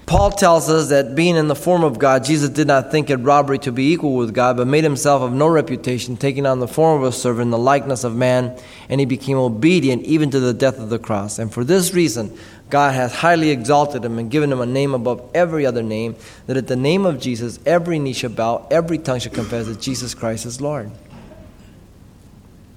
Paul 0.07 0.31
tells 0.31 0.71
us 0.71 0.89
that 0.89 1.15
being 1.15 1.37
in 1.37 1.49
the 1.49 1.55
form 1.55 1.85
of 1.85 1.99
God, 1.99 2.25
Jesus 2.25 2.49
did 2.49 2.67
not 2.67 2.91
think 2.91 3.11
it 3.11 3.17
robbery 3.17 3.59
to 3.59 3.71
be 3.71 3.93
equal 3.93 4.17
with 4.17 4.33
God, 4.33 4.57
but 4.57 4.67
made 4.67 4.83
himself 4.83 5.21
of 5.21 5.35
no 5.35 5.47
reputation, 5.47 6.17
taking 6.17 6.47
on 6.47 6.61
the 6.61 6.67
form 6.67 7.03
of 7.03 7.07
a 7.07 7.13
servant, 7.13 7.51
the 7.51 7.59
likeness 7.59 8.05
of 8.05 8.17
man, 8.17 8.59
and 8.89 9.01
he 9.01 9.05
became 9.05 9.37
obedient 9.37 10.03
even 10.05 10.31
to 10.31 10.41
the 10.41 10.55
death 10.55 10.79
of 10.79 10.89
the 10.89 10.99
cross. 10.99 11.39
And 11.39 11.53
for 11.53 11.63
this 11.63 11.93
reason, 11.93 12.37
God 12.71 12.95
has 12.95 13.15
highly 13.15 13.51
exalted 13.51 14.05
him 14.05 14.19
and 14.19 14.31
given 14.31 14.53
him 14.53 14.61
a 14.61 14.67
name 14.67 14.95
above 14.95 15.31
every 15.35 15.65
other 15.65 15.83
name, 15.83 16.17
that 16.47 16.57
at 16.57 16.67
the 16.67 16.77
name 16.77 17.07
of 17.07 17.21
Jesus 17.21 17.59
every 17.65 17.99
knee 17.99 18.13
shall 18.13 18.31
bow, 18.31 18.67
every 18.71 18.99
tongue 18.99 19.21
shall 19.21 19.33
confess 19.33 19.67
that 19.67 19.81
Jesus 19.81 20.15
Christ 20.15 20.45
is 20.45 20.61
Lord. 20.61 20.91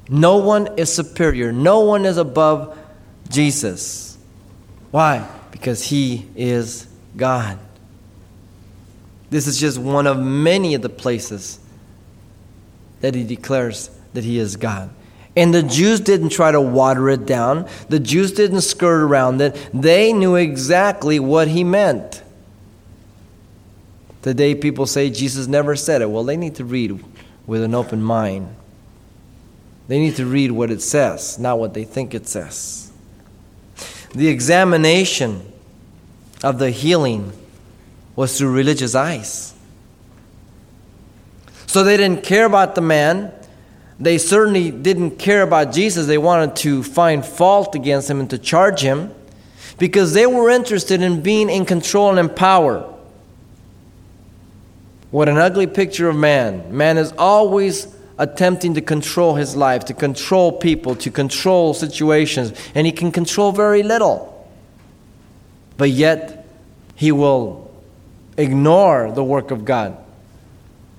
No 0.09 0.37
one 0.37 0.77
is 0.77 0.93
superior, 0.93 1.51
no 1.51 1.81
one 1.81 2.05
is 2.05 2.17
above 2.17 2.77
Jesus. 3.29 4.17
Why? 4.91 5.27
Because 5.51 5.83
he 5.83 6.27
is 6.35 6.87
God. 7.15 7.59
This 9.29 9.47
is 9.47 9.59
just 9.59 9.77
one 9.77 10.07
of 10.07 10.19
many 10.19 10.73
of 10.73 10.81
the 10.81 10.89
places 10.89 11.59
that 12.99 13.15
he 13.15 13.23
declares 13.23 13.89
that 14.13 14.23
he 14.23 14.37
is 14.37 14.57
God. 14.57 14.89
And 15.35 15.53
the 15.53 15.63
Jews 15.63 16.01
didn't 16.01 16.29
try 16.29 16.51
to 16.51 16.59
water 16.59 17.09
it 17.09 17.25
down. 17.25 17.67
The 17.87 17.99
Jews 17.99 18.33
didn't 18.33 18.61
skirt 18.61 19.01
around 19.01 19.39
it. 19.41 19.69
They 19.73 20.11
knew 20.11 20.35
exactly 20.35 21.19
what 21.19 21.47
he 21.47 21.63
meant. 21.63 22.21
Today, 24.21 24.53
people 24.55 24.85
say 24.85 25.09
Jesus 25.09 25.47
never 25.47 25.75
said 25.75 26.01
it. 26.01 26.09
Well, 26.09 26.23
they 26.23 26.37
need 26.37 26.55
to 26.55 26.65
read 26.65 27.03
with 27.47 27.63
an 27.63 27.73
open 27.73 28.03
mind. 28.03 28.53
They 29.87 29.99
need 29.99 30.17
to 30.17 30.25
read 30.25 30.51
what 30.51 30.69
it 30.69 30.81
says, 30.81 31.39
not 31.39 31.59
what 31.59 31.73
they 31.73 31.85
think 31.85 32.13
it 32.13 32.27
says. 32.27 32.91
The 34.13 34.27
examination 34.27 35.51
of 36.43 36.59
the 36.59 36.71
healing 36.71 37.31
was 38.15 38.37
through 38.37 38.51
religious 38.51 38.95
eyes. 38.95 39.53
So 41.65 41.83
they 41.83 41.97
didn't 41.97 42.23
care 42.23 42.45
about 42.45 42.75
the 42.75 42.81
man 42.81 43.33
they 44.01 44.17
certainly 44.17 44.71
didn't 44.71 45.19
care 45.19 45.43
about 45.43 45.71
Jesus. 45.71 46.07
They 46.07 46.17
wanted 46.17 46.55
to 46.57 46.81
find 46.81 47.23
fault 47.23 47.75
against 47.75 48.09
him 48.09 48.19
and 48.19 48.29
to 48.31 48.39
charge 48.39 48.81
him 48.81 49.13
because 49.77 50.13
they 50.13 50.25
were 50.25 50.49
interested 50.49 51.03
in 51.03 51.21
being 51.21 51.51
in 51.51 51.65
control 51.65 52.09
and 52.09 52.17
in 52.17 52.29
power. 52.29 52.79
What 55.11 55.29
an 55.29 55.37
ugly 55.37 55.67
picture 55.67 56.09
of 56.09 56.15
man. 56.15 56.75
Man 56.75 56.97
is 56.97 57.11
always 57.11 57.95
attempting 58.17 58.73
to 58.73 58.81
control 58.81 59.35
his 59.35 59.55
life, 59.55 59.85
to 59.85 59.93
control 59.93 60.51
people, 60.51 60.95
to 60.95 61.11
control 61.11 61.75
situations, 61.75 62.53
and 62.73 62.87
he 62.87 62.91
can 62.91 63.11
control 63.11 63.51
very 63.51 63.83
little. 63.83 64.49
But 65.77 65.91
yet, 65.91 66.47
he 66.95 67.11
will 67.11 67.71
ignore 68.35 69.11
the 69.11 69.23
work 69.23 69.51
of 69.51 69.63
God 69.63 69.97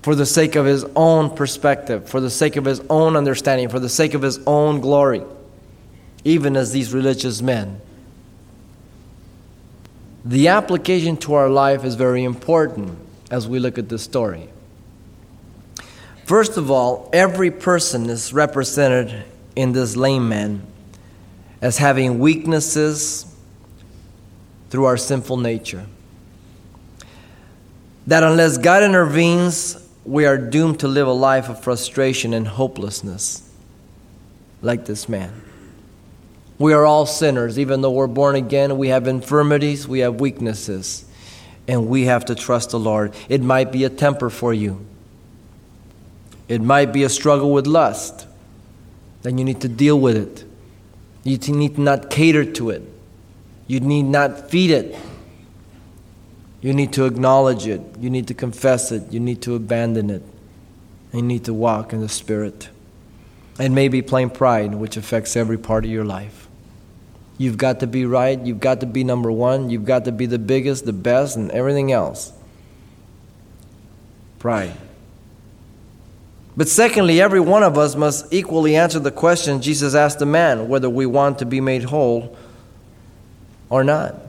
for 0.03 0.15
the 0.15 0.25
sake 0.25 0.55
of 0.55 0.65
his 0.65 0.85
own 0.95 1.33
perspective, 1.33 2.07
for 2.07 2.19
the 2.19 2.29
sake 2.29 2.57
of 2.57 2.65
his 2.65 2.81
own 2.89 3.15
understanding, 3.15 3.69
for 3.69 3.79
the 3.79 3.89
sake 3.89 4.13
of 4.13 4.21
his 4.21 4.37
own 4.45 4.81
glory, 4.81 5.23
even 6.25 6.57
as 6.57 6.73
these 6.73 6.93
religious 6.93 7.41
men. 7.41 7.79
The 10.25 10.49
application 10.49 11.15
to 11.17 11.35
our 11.35 11.49
life 11.49 11.85
is 11.85 11.95
very 11.95 12.23
important 12.23 12.97
as 13.31 13.47
we 13.47 13.59
look 13.59 13.77
at 13.77 13.87
this 13.87 14.03
story. 14.03 14.49
First 16.25 16.57
of 16.57 16.69
all, 16.69 17.09
every 17.13 17.51
person 17.51 18.09
is 18.09 18.33
represented 18.33 19.23
in 19.55 19.71
this 19.71 19.95
lame 19.95 20.27
man 20.27 20.65
as 21.61 21.77
having 21.77 22.19
weaknesses 22.19 23.25
through 24.69 24.85
our 24.85 24.97
sinful 24.97 25.37
nature. 25.37 25.85
That 28.07 28.23
unless 28.23 28.57
God 28.57 28.83
intervenes, 28.83 29.82
we 30.05 30.25
are 30.25 30.37
doomed 30.37 30.79
to 30.81 30.87
live 30.87 31.07
a 31.07 31.13
life 31.13 31.49
of 31.49 31.61
frustration 31.61 32.33
and 32.33 32.47
hopelessness, 32.47 33.49
like 34.61 34.85
this 34.85 35.07
man. 35.07 35.41
We 36.59 36.73
are 36.73 36.85
all 36.85 37.05
sinners. 37.05 37.57
Even 37.57 37.81
though 37.81 37.91
we're 37.91 38.07
born 38.07 38.35
again, 38.35 38.77
we 38.77 38.89
have 38.89 39.07
infirmities, 39.07 39.87
we 39.87 39.99
have 39.99 40.19
weaknesses, 40.19 41.05
and 41.67 41.87
we 41.87 42.05
have 42.05 42.25
to 42.25 42.35
trust 42.35 42.71
the 42.71 42.79
Lord. 42.79 43.13
It 43.29 43.41
might 43.41 43.71
be 43.71 43.85
a 43.85 43.89
temper 43.89 44.29
for 44.29 44.53
you, 44.53 44.85
it 46.47 46.61
might 46.61 46.91
be 46.91 47.03
a 47.03 47.09
struggle 47.09 47.51
with 47.51 47.67
lust. 47.67 48.27
Then 49.21 49.37
you 49.37 49.45
need 49.45 49.61
to 49.61 49.69
deal 49.69 49.97
with 49.97 50.17
it. 50.17 50.43
You 51.23 51.37
need 51.37 51.75
to 51.75 51.81
not 51.81 52.09
cater 52.09 52.43
to 52.43 52.71
it, 52.71 52.83
you 53.67 53.79
need 53.79 54.03
not 54.03 54.49
feed 54.49 54.71
it. 54.71 54.95
You 56.63 56.73
need 56.73 56.93
to 56.93 57.03
acknowledge 57.03 57.67
it. 57.67 57.81
You 57.99 58.09
need 58.09 58.29
to 58.29 58.33
confess 58.33 58.93
it. 58.93 59.11
You 59.11 59.19
need 59.19 59.41
to 59.41 59.53
abandon 59.53 60.09
it. 60.09 60.23
You 61.11 61.21
need 61.21 61.43
to 61.43 61.53
walk 61.53 61.91
in 61.91 61.99
the 61.99 62.07
Spirit. 62.07 62.69
And 63.59 63.75
maybe 63.75 64.01
plain 64.01 64.29
pride, 64.29 64.73
which 64.73 64.95
affects 64.95 65.35
every 65.35 65.57
part 65.57 65.83
of 65.83 65.91
your 65.91 66.05
life. 66.05 66.47
You've 67.37 67.57
got 67.57 67.81
to 67.81 67.87
be 67.87 68.05
right. 68.05 68.39
You've 68.39 68.61
got 68.61 68.79
to 68.79 68.85
be 68.85 69.03
number 69.03 69.29
one. 69.29 69.69
You've 69.69 69.83
got 69.83 70.05
to 70.05 70.13
be 70.13 70.25
the 70.25 70.39
biggest, 70.39 70.85
the 70.85 70.93
best, 70.93 71.35
and 71.35 71.51
everything 71.51 71.91
else. 71.91 72.31
Pride. 74.39 74.77
But 76.55 76.69
secondly, 76.69 77.19
every 77.19 77.41
one 77.41 77.63
of 77.63 77.77
us 77.77 77.93
must 77.95 78.33
equally 78.33 78.77
answer 78.77 78.99
the 78.99 79.11
question 79.11 79.61
Jesus 79.61 79.95
asked 79.95 80.19
the 80.19 80.25
man 80.25 80.69
whether 80.69 80.89
we 80.89 81.05
want 81.05 81.39
to 81.39 81.45
be 81.45 81.59
made 81.59 81.83
whole 81.83 82.37
or 83.69 83.83
not. 83.83 84.22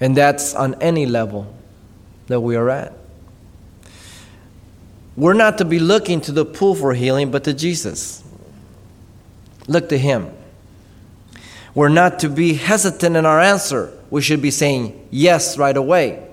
And 0.00 0.16
that's 0.16 0.54
on 0.54 0.74
any 0.80 1.06
level 1.06 1.52
that 2.28 2.40
we 2.40 2.56
are 2.56 2.70
at. 2.70 2.92
We're 5.16 5.34
not 5.34 5.58
to 5.58 5.64
be 5.64 5.80
looking 5.80 6.20
to 6.22 6.32
the 6.32 6.44
pool 6.44 6.76
for 6.76 6.94
healing, 6.94 7.30
but 7.30 7.44
to 7.44 7.52
Jesus. 7.52 8.22
Look 9.66 9.88
to 9.88 9.98
Him. 9.98 10.30
We're 11.74 11.88
not 11.88 12.20
to 12.20 12.28
be 12.28 12.54
hesitant 12.54 13.16
in 13.16 13.26
our 13.26 13.40
answer. 13.40 13.92
We 14.10 14.22
should 14.22 14.40
be 14.40 14.50
saying 14.50 15.08
yes 15.10 15.58
right 15.58 15.76
away. 15.76 16.24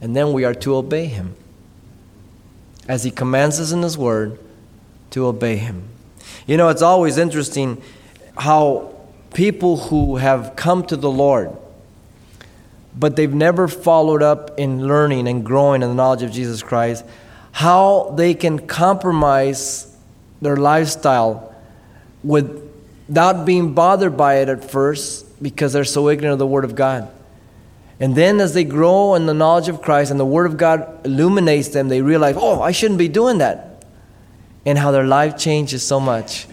And 0.00 0.16
then 0.16 0.32
we 0.32 0.44
are 0.44 0.54
to 0.54 0.76
obey 0.76 1.06
Him. 1.06 1.36
As 2.88 3.04
He 3.04 3.10
commands 3.10 3.60
us 3.60 3.72
in 3.72 3.82
His 3.82 3.98
Word, 3.98 4.38
to 5.10 5.26
obey 5.26 5.56
Him. 5.56 5.84
You 6.46 6.56
know, 6.56 6.68
it's 6.70 6.82
always 6.82 7.18
interesting 7.18 7.82
how 8.36 8.94
people 9.32 9.76
who 9.76 10.16
have 10.16 10.56
come 10.56 10.84
to 10.86 10.96
the 10.96 11.10
Lord, 11.10 11.56
but 12.96 13.16
they've 13.16 13.32
never 13.32 13.66
followed 13.66 14.22
up 14.22 14.58
in 14.58 14.86
learning 14.86 15.26
and 15.26 15.44
growing 15.44 15.82
in 15.82 15.88
the 15.88 15.94
knowledge 15.94 16.22
of 16.22 16.30
Jesus 16.30 16.62
Christ, 16.62 17.04
how 17.52 18.14
they 18.16 18.34
can 18.34 18.66
compromise 18.66 19.96
their 20.40 20.56
lifestyle 20.56 21.54
without 22.22 23.44
being 23.44 23.74
bothered 23.74 24.16
by 24.16 24.36
it 24.36 24.48
at 24.48 24.70
first 24.70 25.42
because 25.42 25.72
they're 25.72 25.84
so 25.84 26.08
ignorant 26.08 26.34
of 26.34 26.38
the 26.38 26.46
Word 26.46 26.64
of 26.64 26.74
God. 26.74 27.10
And 28.00 28.14
then 28.14 28.40
as 28.40 28.54
they 28.54 28.64
grow 28.64 29.14
in 29.14 29.26
the 29.26 29.34
knowledge 29.34 29.68
of 29.68 29.82
Christ 29.82 30.10
and 30.10 30.18
the 30.18 30.24
Word 30.24 30.46
of 30.46 30.56
God 30.56 31.04
illuminates 31.04 31.68
them, 31.68 31.88
they 31.88 32.02
realize, 32.02 32.36
oh, 32.38 32.60
I 32.60 32.72
shouldn't 32.72 32.98
be 32.98 33.08
doing 33.08 33.38
that. 33.38 33.84
And 34.66 34.78
how 34.78 34.90
their 34.90 35.04
life 35.04 35.36
changes 35.36 35.82
so 35.82 36.00
much. 36.00 36.46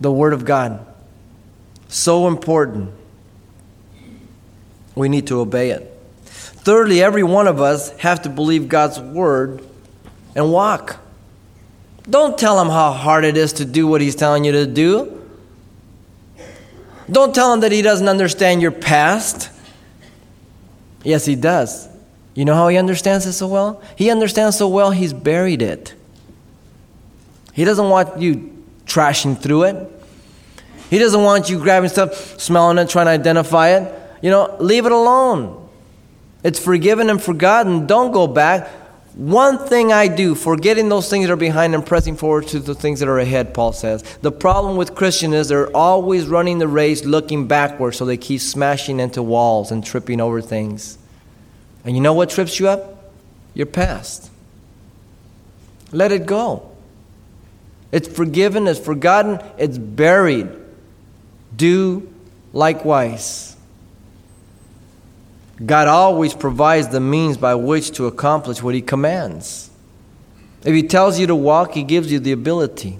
The 0.00 0.10
Word 0.10 0.32
of 0.32 0.44
God. 0.44 0.84
So 1.88 2.26
important 2.26 2.92
we 5.00 5.08
need 5.08 5.26
to 5.28 5.40
obey 5.40 5.70
it. 5.70 5.96
Thirdly, 6.26 7.02
every 7.02 7.22
one 7.22 7.48
of 7.48 7.60
us 7.60 7.90
have 7.98 8.22
to 8.22 8.28
believe 8.28 8.68
God's 8.68 9.00
word 9.00 9.64
and 10.36 10.52
walk. 10.52 10.98
Don't 12.08 12.38
tell 12.38 12.60
him 12.60 12.68
how 12.68 12.92
hard 12.92 13.24
it 13.24 13.36
is 13.36 13.54
to 13.54 13.64
do 13.64 13.86
what 13.86 14.00
he's 14.00 14.14
telling 14.14 14.44
you 14.44 14.52
to 14.52 14.66
do. 14.66 15.16
Don't 17.10 17.34
tell 17.34 17.52
him 17.52 17.60
that 17.60 17.72
he 17.72 17.82
doesn't 17.82 18.08
understand 18.08 18.62
your 18.62 18.70
past. 18.70 19.50
Yes, 21.02 21.24
he 21.24 21.34
does. 21.34 21.88
You 22.34 22.44
know 22.44 22.54
how 22.54 22.68
he 22.68 22.76
understands 22.76 23.26
it 23.26 23.32
so 23.32 23.48
well? 23.48 23.82
He 23.96 24.10
understands 24.10 24.56
so 24.56 24.68
well 24.68 24.90
he's 24.90 25.12
buried 25.12 25.62
it. 25.62 25.94
He 27.52 27.64
doesn't 27.64 27.88
want 27.88 28.20
you 28.20 28.64
trashing 28.86 29.40
through 29.40 29.64
it. 29.64 29.92
He 30.88 30.98
doesn't 30.98 31.22
want 31.22 31.48
you 31.48 31.58
grabbing 31.58 31.90
stuff, 31.90 32.40
smelling 32.40 32.78
it, 32.78 32.88
trying 32.88 33.06
to 33.06 33.12
identify 33.12 33.70
it. 33.70 33.99
You 34.20 34.30
know, 34.30 34.56
leave 34.60 34.86
it 34.86 34.92
alone. 34.92 35.68
It's 36.42 36.58
forgiven 36.58 37.10
and 37.10 37.22
forgotten. 37.22 37.86
Don't 37.86 38.12
go 38.12 38.26
back. 38.26 38.68
One 39.14 39.58
thing 39.58 39.92
I 39.92 40.08
do, 40.08 40.34
forgetting 40.34 40.88
those 40.88 41.10
things 41.10 41.26
that 41.26 41.32
are 41.32 41.36
behind 41.36 41.74
and 41.74 41.84
pressing 41.84 42.16
forward 42.16 42.46
to 42.48 42.60
the 42.60 42.74
things 42.74 43.00
that 43.00 43.08
are 43.08 43.18
ahead, 43.18 43.52
Paul 43.52 43.72
says. 43.72 44.02
The 44.22 44.30
problem 44.30 44.76
with 44.76 44.94
Christians 44.94 45.34
is 45.34 45.48
they're 45.48 45.74
always 45.76 46.26
running 46.26 46.58
the 46.58 46.68
race 46.68 47.04
looking 47.04 47.48
backwards, 47.48 47.96
so 47.96 48.04
they 48.04 48.16
keep 48.16 48.40
smashing 48.40 49.00
into 49.00 49.22
walls 49.22 49.72
and 49.72 49.84
tripping 49.84 50.20
over 50.20 50.40
things. 50.40 50.96
And 51.84 51.96
you 51.96 52.00
know 52.00 52.14
what 52.14 52.30
trips 52.30 52.60
you 52.60 52.68
up? 52.68 53.12
Your 53.52 53.66
past. 53.66 54.30
Let 55.92 56.12
it 56.12 56.24
go. 56.24 56.70
It's 57.90 58.06
forgiven, 58.06 58.68
it's 58.68 58.78
forgotten, 58.78 59.40
it's 59.58 59.76
buried. 59.76 60.48
Do 61.56 62.08
likewise. 62.52 63.49
God 65.64 65.88
always 65.88 66.32
provides 66.32 66.88
the 66.88 67.00
means 67.00 67.36
by 67.36 67.54
which 67.54 67.90
to 67.92 68.06
accomplish 68.06 68.62
what 68.62 68.74
He 68.74 68.80
commands. 68.80 69.70
If 70.64 70.74
He 70.74 70.82
tells 70.82 71.18
you 71.18 71.26
to 71.26 71.34
walk, 71.34 71.72
He 71.74 71.82
gives 71.82 72.10
you 72.10 72.18
the 72.18 72.32
ability. 72.32 72.98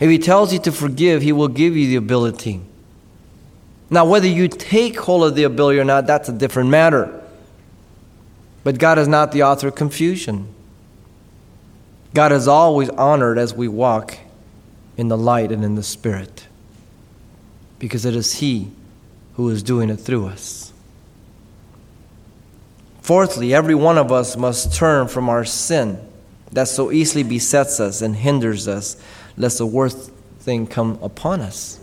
If 0.00 0.10
He 0.10 0.18
tells 0.18 0.52
you 0.52 0.58
to 0.60 0.72
forgive, 0.72 1.22
He 1.22 1.32
will 1.32 1.48
give 1.48 1.76
you 1.76 1.86
the 1.86 1.96
ability. 1.96 2.60
Now, 3.90 4.04
whether 4.04 4.26
you 4.26 4.48
take 4.48 4.98
hold 4.98 5.24
of 5.24 5.34
the 5.34 5.44
ability 5.44 5.78
or 5.78 5.84
not, 5.84 6.06
that's 6.06 6.28
a 6.28 6.32
different 6.32 6.68
matter. 6.68 7.22
But 8.62 8.78
God 8.78 8.98
is 8.98 9.08
not 9.08 9.32
the 9.32 9.44
author 9.44 9.68
of 9.68 9.76
confusion. 9.76 10.52
God 12.12 12.32
is 12.32 12.46
always 12.46 12.90
honored 12.90 13.38
as 13.38 13.54
we 13.54 13.66
walk 13.66 14.18
in 14.98 15.08
the 15.08 15.16
light 15.16 15.52
and 15.52 15.64
in 15.64 15.74
the 15.74 15.82
Spirit, 15.82 16.46
because 17.78 18.04
it 18.04 18.14
is 18.14 18.36
He 18.40 18.70
who 19.34 19.48
is 19.48 19.62
doing 19.62 19.88
it 19.88 19.96
through 19.96 20.26
us. 20.26 20.67
Fourthly, 23.08 23.54
every 23.54 23.74
one 23.74 23.96
of 23.96 24.12
us 24.12 24.36
must 24.36 24.74
turn 24.74 25.08
from 25.08 25.30
our 25.30 25.42
sin 25.42 25.98
that 26.52 26.68
so 26.68 26.92
easily 26.92 27.22
besets 27.22 27.80
us 27.80 28.02
and 28.02 28.14
hinders 28.14 28.68
us, 28.68 29.02
lest 29.38 29.56
the 29.56 29.66
worst 29.66 30.12
thing 30.40 30.66
come 30.66 30.98
upon 31.00 31.40
us. 31.40 31.80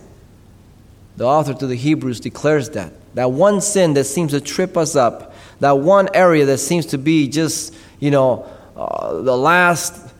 The 1.16 1.24
author 1.24 1.52
to 1.52 1.66
the 1.66 1.74
Hebrews 1.74 2.20
declares 2.20 2.70
that. 2.70 2.92
That 3.14 3.32
one 3.32 3.60
sin 3.60 3.94
that 3.94 4.04
seems 4.04 4.30
to 4.30 4.40
trip 4.40 4.76
us 4.76 4.94
up, 4.94 5.34
that 5.58 5.72
one 5.72 6.08
area 6.14 6.44
that 6.44 6.58
seems 6.58 6.86
to 6.86 6.96
be 6.96 7.26
just, 7.26 7.74
you 7.98 8.12
know, 8.12 8.48
uh, 8.76 9.20
the 9.20 9.36
last 9.36 10.14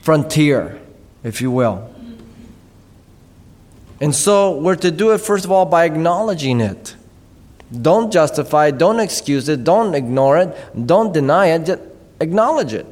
frontier, 0.00 0.82
if 1.22 1.40
you 1.40 1.52
will. 1.52 1.88
And 4.00 4.12
so 4.12 4.58
we're 4.58 4.74
to 4.74 4.90
do 4.90 5.12
it, 5.12 5.18
first 5.18 5.44
of 5.44 5.52
all, 5.52 5.66
by 5.66 5.84
acknowledging 5.84 6.60
it. 6.60 6.96
Don't 7.80 8.12
justify 8.12 8.66
it, 8.66 8.78
don't 8.78 9.00
excuse 9.00 9.48
it, 9.48 9.64
don't 9.64 9.94
ignore 9.94 10.38
it, 10.38 10.86
don't 10.86 11.12
deny 11.12 11.46
it, 11.46 11.66
just 11.66 11.82
acknowledge 12.20 12.74
it. 12.74 12.86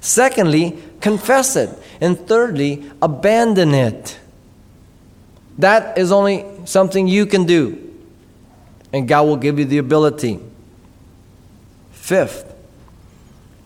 Secondly, 0.00 0.78
confess 1.00 1.56
it. 1.56 1.70
And 2.00 2.18
thirdly, 2.26 2.90
abandon 3.02 3.74
it. 3.74 4.18
That 5.58 5.98
is 5.98 6.12
only 6.12 6.44
something 6.64 7.06
you 7.06 7.26
can 7.26 7.44
do, 7.44 7.80
and 8.92 9.06
God 9.06 9.26
will 9.26 9.36
give 9.36 9.58
you 9.58 9.64
the 9.64 9.78
ability. 9.78 10.40
Fifth, 11.92 12.54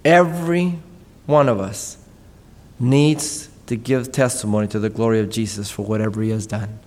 every 0.05 0.79
one 1.27 1.49
of 1.49 1.61
us 1.61 1.97
needs 2.79 3.49
to 3.67 3.77
give 3.77 4.13
testimony 4.13 4.69
to 4.69 4.79
the 4.79 4.91
glory 4.91 5.21
of 5.21 5.31
Jesus 5.31 5.71
for 5.71 5.85
whatever 5.85 6.23
he 6.23 6.31
has 6.31 6.47
done. 6.47 6.79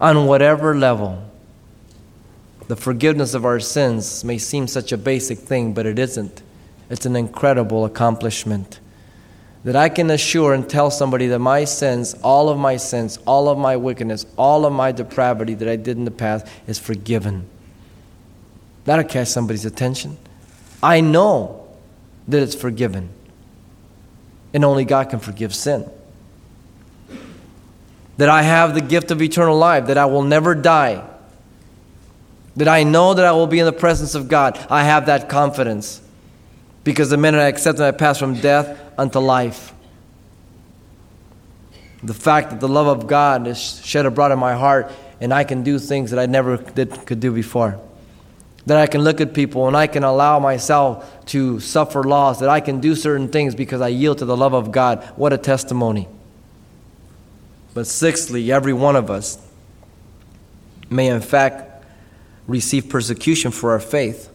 On 0.00 0.26
whatever 0.26 0.76
level. 0.76 1.27
The 2.68 2.76
forgiveness 2.76 3.32
of 3.32 3.46
our 3.46 3.60
sins 3.60 4.22
may 4.22 4.36
seem 4.36 4.68
such 4.68 4.92
a 4.92 4.98
basic 4.98 5.38
thing, 5.38 5.72
but 5.72 5.86
it 5.86 5.98
isn't. 5.98 6.42
It's 6.90 7.06
an 7.06 7.16
incredible 7.16 7.86
accomplishment. 7.86 8.78
That 9.64 9.74
I 9.74 9.88
can 9.88 10.10
assure 10.10 10.52
and 10.52 10.68
tell 10.68 10.90
somebody 10.90 11.26
that 11.28 11.38
my 11.38 11.64
sins, 11.64 12.14
all 12.22 12.50
of 12.50 12.58
my 12.58 12.76
sins, 12.76 13.18
all 13.26 13.48
of 13.48 13.58
my 13.58 13.76
wickedness, 13.76 14.26
all 14.36 14.66
of 14.66 14.72
my 14.72 14.92
depravity 14.92 15.54
that 15.54 15.68
I 15.68 15.76
did 15.76 15.96
in 15.96 16.04
the 16.04 16.10
past 16.10 16.46
is 16.66 16.78
forgiven. 16.78 17.48
That'll 18.84 19.04
catch 19.04 19.28
somebody's 19.28 19.64
attention. 19.64 20.18
I 20.82 21.00
know 21.00 21.66
that 22.28 22.42
it's 22.42 22.54
forgiven. 22.54 23.08
And 24.52 24.64
only 24.64 24.84
God 24.84 25.10
can 25.10 25.20
forgive 25.20 25.54
sin. 25.54 25.90
That 28.18 28.28
I 28.28 28.42
have 28.42 28.74
the 28.74 28.80
gift 28.80 29.10
of 29.10 29.22
eternal 29.22 29.56
life, 29.56 29.86
that 29.86 29.98
I 29.98 30.06
will 30.06 30.22
never 30.22 30.54
die. 30.54 31.04
That 32.58 32.68
I 32.68 32.84
know 32.84 33.14
that 33.14 33.24
I 33.24 33.32
will 33.32 33.46
be 33.46 33.58
in 33.58 33.66
the 33.66 33.72
presence 33.72 34.14
of 34.14 34.28
God. 34.28 34.58
I 34.70 34.84
have 34.84 35.06
that 35.06 35.28
confidence. 35.28 36.00
Because 36.84 37.10
the 37.10 37.16
minute 37.16 37.38
I 37.38 37.48
accept 37.48 37.78
and 37.78 37.86
I 37.86 37.90
pass 37.90 38.18
from 38.18 38.34
death 38.34 38.78
unto 38.96 39.18
life. 39.18 39.72
The 42.02 42.14
fact 42.14 42.50
that 42.50 42.60
the 42.60 42.68
love 42.68 42.86
of 42.86 43.06
God 43.08 43.46
is 43.48 43.58
shed 43.84 44.06
abroad 44.06 44.30
in 44.30 44.38
my 44.38 44.54
heart 44.54 44.92
and 45.20 45.34
I 45.34 45.42
can 45.42 45.64
do 45.64 45.78
things 45.78 46.10
that 46.12 46.20
I 46.20 46.26
never 46.26 46.56
did, 46.56 47.06
could 47.06 47.18
do 47.18 47.32
before 47.32 47.80
that 48.68 48.76
I 48.76 48.86
can 48.86 49.02
look 49.02 49.20
at 49.22 49.32
people 49.32 49.66
and 49.66 49.74
I 49.74 49.86
can 49.86 50.04
allow 50.04 50.38
myself 50.38 51.24
to 51.26 51.58
suffer 51.58 52.04
loss, 52.04 52.38
that 52.40 52.50
I 52.50 52.60
can 52.60 52.80
do 52.80 52.94
certain 52.94 53.28
things 53.28 53.54
because 53.54 53.80
I 53.80 53.88
yield 53.88 54.18
to 54.18 54.26
the 54.26 54.36
love 54.36 54.52
of 54.52 54.70
God. 54.70 55.02
What 55.16 55.32
a 55.32 55.38
testimony. 55.38 56.06
But 57.72 57.86
sixthly, 57.86 58.52
every 58.52 58.74
one 58.74 58.94
of 58.94 59.10
us 59.10 59.38
may 60.90 61.08
in 61.08 61.22
fact 61.22 61.64
receive 62.48 62.88
persecution 62.88 63.52
for 63.52 63.70
our 63.70 63.78
faith, 63.78 64.30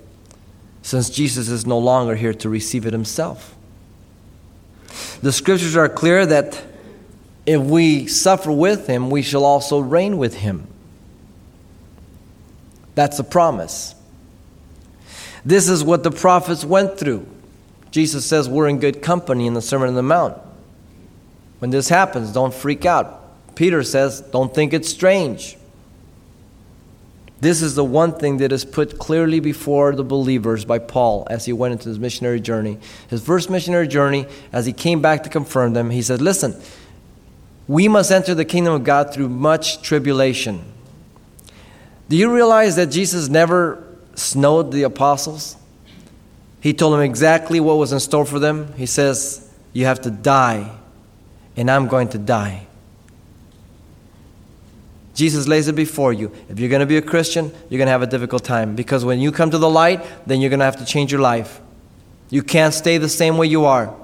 since 0.82 1.10
Jesus 1.10 1.50
is 1.50 1.66
no 1.66 1.78
longer 1.78 2.16
here 2.16 2.34
to 2.36 2.48
receive 2.48 2.86
it 2.86 2.94
himself. 2.94 3.56
The 5.22 5.34
scriptures 5.34 5.76
are 5.76 5.90
clear 5.90 6.26
that 6.26 6.64
if 7.46 7.62
we 7.62 8.08
suffer 8.08 8.52
with 8.52 8.88
him, 8.88 9.10
we 9.10 9.22
shall 9.22 9.44
also 9.44 9.80
reign 9.80 10.18
with 10.18 10.36
him. 10.36 10.68
That's 12.96 13.20
a 13.20 13.24
promise. 13.24 13.96
This 15.44 15.68
is 15.68 15.84
what 15.84 16.04
the 16.04 16.12
prophets 16.12 16.64
went 16.64 16.98
through. 16.98 17.26
Jesus 17.92 18.26
says 18.26 18.48
we're 18.48 18.68
in 18.68 18.80
good 18.80 19.02
company 19.02 19.46
in 19.46 19.54
the 19.54 19.62
Sermon 19.62 19.90
on 19.90 19.96
the 19.96 20.04
Mount. 20.04 20.38
When 21.60 21.72
this 21.72 21.90
happens, 21.90 22.32
don't 22.32 22.54
freak 22.54 22.86
out. 22.86 23.56
Peter 23.56 23.84
says, 23.84 24.22
don't 24.22 24.54
think 24.54 24.74
it's 24.74 24.90
strange. 24.90 25.58
This 27.44 27.62
is 27.62 27.76
the 27.76 27.84
one 27.84 28.14
thing 28.14 28.38
that 28.38 28.52
is 28.52 28.66
put 28.66 28.98
clearly 28.98 29.40
before 29.40 29.96
the 29.96 30.04
believers 30.04 30.66
by 30.66 30.80
Paul 30.80 31.28
as 31.30 31.46
he 31.46 31.54
went 31.54 31.74
into 31.74 31.90
his 31.90 32.00
missionary 32.00 32.40
journey. 32.40 32.80
His 33.10 33.24
first 33.24 33.50
missionary 33.50 33.88
journey, 33.88 34.26
as 34.52 34.66
he 34.66 34.74
came 34.74 35.02
back 35.02 35.24
to 35.24 35.30
confirm 35.30 35.74
them, 35.74 35.90
he 35.90 36.02
said, 36.02 36.22
Listen, 36.22 36.56
we 37.68 37.88
must 37.88 38.12
enter 38.12 38.34
the 38.34 38.46
kingdom 38.46 38.74
of 38.74 38.84
God 38.84 39.14
through 39.14 39.30
much 39.30 39.82
tribulation. 39.82 40.64
Do 42.10 42.18
you 42.18 42.34
realize 42.34 42.76
that 42.76 42.88
Jesus 42.88 43.30
never 43.30 43.84
snowed 44.16 44.72
the 44.72 44.84
apostles. 44.84 45.58
He 46.62 46.74
told 46.74 46.94
them 46.94 47.02
exactly 47.02 47.60
what 47.60 47.78
was 47.78 47.92
in 47.92 48.00
store 48.00 48.26
for 48.26 48.40
them. 48.40 48.74
He 48.74 48.86
says, 48.86 49.52
You 49.74 49.86
have 49.86 50.02
to 50.02 50.12
die, 50.12 50.72
and 51.56 51.70
I'm 51.70 51.88
going 51.88 52.10
to 52.10 52.18
die. 52.18 52.68
Jesus 55.14 55.48
lays 55.48 55.68
it 55.68 55.76
before 55.76 56.12
you. 56.12 56.32
If 56.50 56.60
you're 56.60 56.70
going 56.70 56.80
to 56.80 56.86
be 56.86 56.98
a 56.98 57.02
Christian, 57.02 57.52
you're 57.70 57.78
going 57.78 57.88
to 57.88 57.92
have 57.92 58.02
a 58.02 58.08
difficult 58.08 58.44
time 58.44 58.76
because 58.76 59.06
when 59.06 59.20
you 59.20 59.32
come 59.32 59.52
to 59.52 59.58
the 59.58 59.70
light, 59.70 60.04
then 60.26 60.42
you're 60.42 60.50
going 60.50 60.60
to 60.60 60.66
have 60.66 60.78
to 60.78 60.86
change 60.86 61.12
your 61.12 61.22
life. 61.22 61.62
You 62.30 62.42
can't 62.42 62.74
stay 62.74 62.98
the 62.98 63.10
same 63.10 63.38
way 63.38 63.48
you 63.48 63.66
are. 63.66 63.96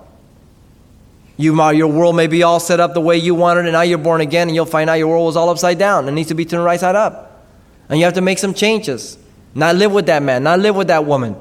You, 1.37 1.55
your 1.71 1.87
world 1.87 2.15
may 2.15 2.27
be 2.27 2.43
all 2.43 2.59
set 2.59 2.79
up 2.79 2.93
the 2.93 3.01
way 3.01 3.17
you 3.17 3.33
wanted, 3.33 3.61
and 3.61 3.71
now 3.71 3.81
you're 3.81 3.97
born 3.97 4.19
again, 4.19 4.49
and 4.49 4.55
you'll 4.55 4.65
find 4.65 4.89
out 4.89 4.95
your 4.95 5.07
world 5.07 5.25
was 5.25 5.37
all 5.37 5.49
upside 5.49 5.79
down 5.79 6.05
and 6.05 6.13
needs 6.13 6.27
to 6.27 6.35
be 6.35 6.43
turned 6.45 6.65
right 6.65 6.79
side 6.79 6.95
up. 6.95 7.47
And 7.87 7.97
you 7.97 8.05
have 8.05 8.15
to 8.15 8.21
make 8.21 8.37
some 8.37 8.53
changes. 8.53 9.17
Not 9.55 9.77
live 9.77 9.91
with 9.91 10.05
that 10.07 10.21
man, 10.21 10.43
not 10.43 10.59
live 10.59 10.75
with 10.75 10.87
that 10.87 11.05
woman, 11.05 11.35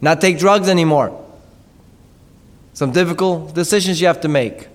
not 0.00 0.20
take 0.20 0.38
drugs 0.38 0.68
anymore. 0.68 1.20
Some 2.72 2.92
difficult 2.92 3.54
decisions 3.54 4.00
you 4.00 4.06
have 4.06 4.20
to 4.22 4.28
make, 4.28 4.68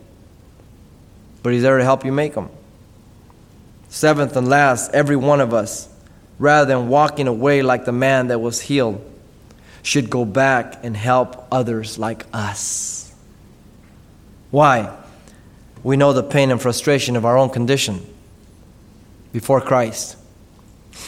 but 1.42 1.54
He's 1.54 1.64
there 1.64 1.78
to 1.78 1.84
help 1.84 2.06
you 2.06 2.12
make 2.12 2.36
them. 2.36 2.50
Seventh 3.90 4.36
and 4.38 4.48
last, 4.48 4.94
every 4.94 5.16
one 5.16 5.42
of 5.42 5.54
us, 5.54 5.90
rather 6.38 6.68
than 6.68 6.90
walking 6.90 7.28
away 7.28 7.62
like 7.62 7.86
the 7.86 7.92
man 7.92 8.28
that 8.28 8.40
was 8.40 8.62
healed, 8.62 9.04
should 9.82 10.10
go 10.10 10.26
back 10.26 10.84
and 10.84 10.96
help 10.96 11.48
others 11.52 11.98
like 11.98 12.26
us. 12.32 13.14
Why? 14.52 14.96
We 15.84 15.98
know 15.98 16.14
the 16.14 16.24
pain 16.24 16.52
and 16.52 16.62
frustration 16.62 17.16
of 17.16 17.26
our 17.26 17.38
own 17.38 17.50
condition 17.50 18.06
before 19.32 19.62
Christ. 19.62 20.18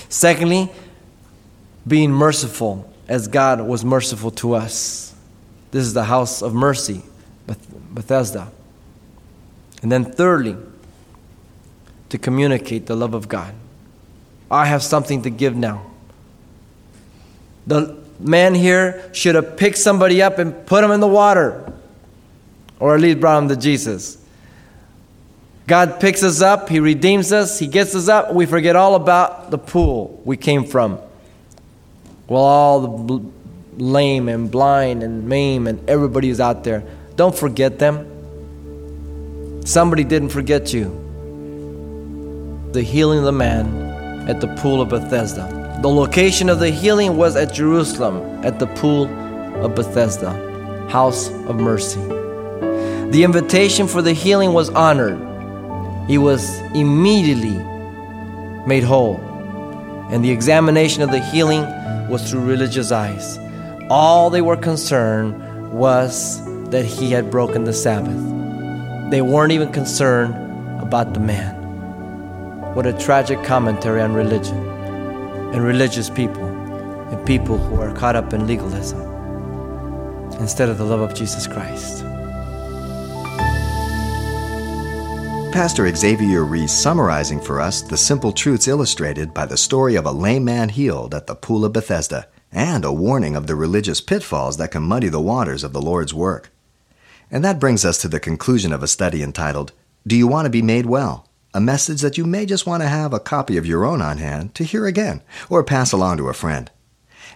Secondly, 0.09 0.71
being 1.87 2.11
merciful 2.11 2.91
as 3.07 3.27
God 3.27 3.61
was 3.61 3.83
merciful 3.83 4.31
to 4.31 4.53
us. 4.53 5.13
This 5.71 5.83
is 5.85 5.93
the 5.93 6.05
house 6.05 6.41
of 6.41 6.53
mercy, 6.53 7.01
Bethesda. 7.93 8.51
And 9.81 9.91
then, 9.91 10.05
thirdly, 10.05 10.55
to 12.11 12.17
communicate 12.17 12.87
the 12.87 12.95
love 12.95 13.13
of 13.13 13.29
God. 13.29 13.55
I 14.51 14.65
have 14.65 14.83
something 14.83 15.21
to 15.21 15.29
give 15.29 15.55
now. 15.55 15.81
The 17.65 17.97
man 18.19 18.53
here 18.53 19.09
should 19.13 19.35
have 19.35 19.55
picked 19.55 19.77
somebody 19.77 20.21
up 20.21 20.37
and 20.37 20.65
put 20.65 20.83
him 20.83 20.91
in 20.91 20.99
the 20.99 21.07
water, 21.07 21.71
or 22.79 22.95
at 22.95 23.01
least 23.01 23.21
brought 23.21 23.43
him 23.43 23.47
to 23.47 23.55
Jesus. 23.55 24.17
God 25.67 26.01
picks 26.01 26.21
us 26.21 26.41
up, 26.41 26.67
He 26.67 26.81
redeems 26.81 27.31
us, 27.31 27.59
He 27.59 27.67
gets 27.67 27.95
us 27.95 28.09
up, 28.09 28.33
we 28.33 28.45
forget 28.45 28.75
all 28.75 28.95
about 28.95 29.49
the 29.49 29.57
pool 29.57 30.21
we 30.25 30.35
came 30.35 30.65
from. 30.65 30.99
Well, 32.27 32.43
all 32.43 32.81
the 32.81 33.25
lame 33.77 34.27
and 34.27 34.51
blind 34.51 35.01
and 35.01 35.29
maimed 35.29 35.69
and 35.69 35.89
everybody 35.89 36.29
is 36.29 36.41
out 36.41 36.65
there. 36.65 36.83
Don't 37.15 37.33
forget 37.35 37.79
them. 37.79 38.05
Somebody 39.65 40.03
didn't 40.03 40.29
forget 40.29 40.73
you. 40.73 41.00
The 42.71 42.81
healing 42.81 43.19
of 43.19 43.25
the 43.25 43.33
man 43.33 44.29
at 44.29 44.39
the 44.39 44.47
pool 44.55 44.81
of 44.81 44.87
Bethesda. 44.87 45.77
The 45.81 45.89
location 45.89 46.47
of 46.47 46.59
the 46.59 46.69
healing 46.69 47.17
was 47.17 47.35
at 47.35 47.53
Jerusalem, 47.53 48.45
at 48.45 48.59
the 48.59 48.67
pool 48.67 49.09
of 49.61 49.75
Bethesda, 49.75 50.31
house 50.89 51.29
of 51.49 51.57
mercy. 51.57 51.99
The 53.11 53.23
invitation 53.25 53.87
for 53.87 54.01
the 54.01 54.13
healing 54.13 54.53
was 54.53 54.69
honored. 54.69 55.19
He 56.07 56.17
was 56.17 56.59
immediately 56.73 57.57
made 58.65 58.83
whole. 58.83 59.17
And 60.09 60.23
the 60.23 60.31
examination 60.31 61.03
of 61.03 61.11
the 61.11 61.19
healing 61.19 61.63
was 62.07 62.29
through 62.29 62.45
religious 62.45 62.89
eyes. 62.93 63.37
All 63.89 64.29
they 64.29 64.41
were 64.41 64.55
concerned 64.55 65.73
was 65.73 66.41
that 66.69 66.85
he 66.85 67.11
had 67.11 67.29
broken 67.29 67.65
the 67.65 67.73
Sabbath. 67.73 69.11
They 69.11 69.21
weren't 69.21 69.51
even 69.51 69.73
concerned 69.73 70.33
about 70.81 71.13
the 71.13 71.19
man. 71.19 71.60
What 72.73 72.85
a 72.85 72.93
tragic 72.93 73.43
commentary 73.43 73.99
on 74.01 74.13
religion 74.13 74.55
and 75.53 75.61
religious 75.61 76.09
people 76.09 76.45
and 76.45 77.27
people 77.27 77.57
who 77.57 77.81
are 77.81 77.93
caught 77.93 78.15
up 78.15 78.31
in 78.31 78.47
legalism 78.47 79.01
instead 80.39 80.69
of 80.69 80.77
the 80.77 80.85
love 80.85 81.01
of 81.01 81.13
Jesus 81.13 81.47
Christ. 81.47 82.05
Pastor 85.51 85.93
Xavier 85.93 86.45
Reese 86.45 86.71
summarizing 86.71 87.41
for 87.41 87.59
us 87.59 87.81
the 87.81 87.97
simple 87.97 88.31
truths 88.31 88.69
illustrated 88.69 89.33
by 89.33 89.45
the 89.45 89.57
story 89.57 89.95
of 89.95 90.05
a 90.05 90.11
lame 90.13 90.45
man 90.45 90.69
healed 90.69 91.13
at 91.13 91.27
the 91.27 91.35
Pool 91.35 91.65
of 91.65 91.73
Bethesda 91.73 92.29
and 92.53 92.85
a 92.85 92.93
warning 92.93 93.35
of 93.35 93.47
the 93.47 93.55
religious 93.55 93.99
pitfalls 93.99 94.55
that 94.55 94.71
can 94.71 94.83
muddy 94.83 95.09
the 95.09 95.19
waters 95.19 95.65
of 95.65 95.73
the 95.73 95.81
Lord's 95.81 96.13
work. 96.13 96.49
And 97.29 97.43
that 97.43 97.59
brings 97.59 97.83
us 97.83 97.97
to 97.97 98.07
the 98.07 98.21
conclusion 98.21 98.71
of 98.71 98.81
a 98.81 98.87
study 98.87 99.21
entitled, 99.21 99.73
Do 100.07 100.15
You 100.15 100.25
Want 100.25 100.45
to 100.45 100.49
Be 100.49 100.61
Made 100.61 100.85
Well? 100.85 101.27
A 101.53 101.59
message 101.59 101.99
that 101.99 102.17
you 102.17 102.23
may 102.23 102.45
just 102.45 102.65
want 102.65 102.81
to 102.81 102.87
have 102.87 103.11
a 103.11 103.19
copy 103.19 103.57
of 103.57 103.65
your 103.65 103.83
own 103.83 104.01
on 104.01 104.19
hand 104.19 104.55
to 104.55 104.63
hear 104.63 104.85
again 104.85 105.21
or 105.49 105.65
pass 105.65 105.91
along 105.91 106.15
to 106.17 106.29
a 106.29 106.33
friend. 106.33 106.71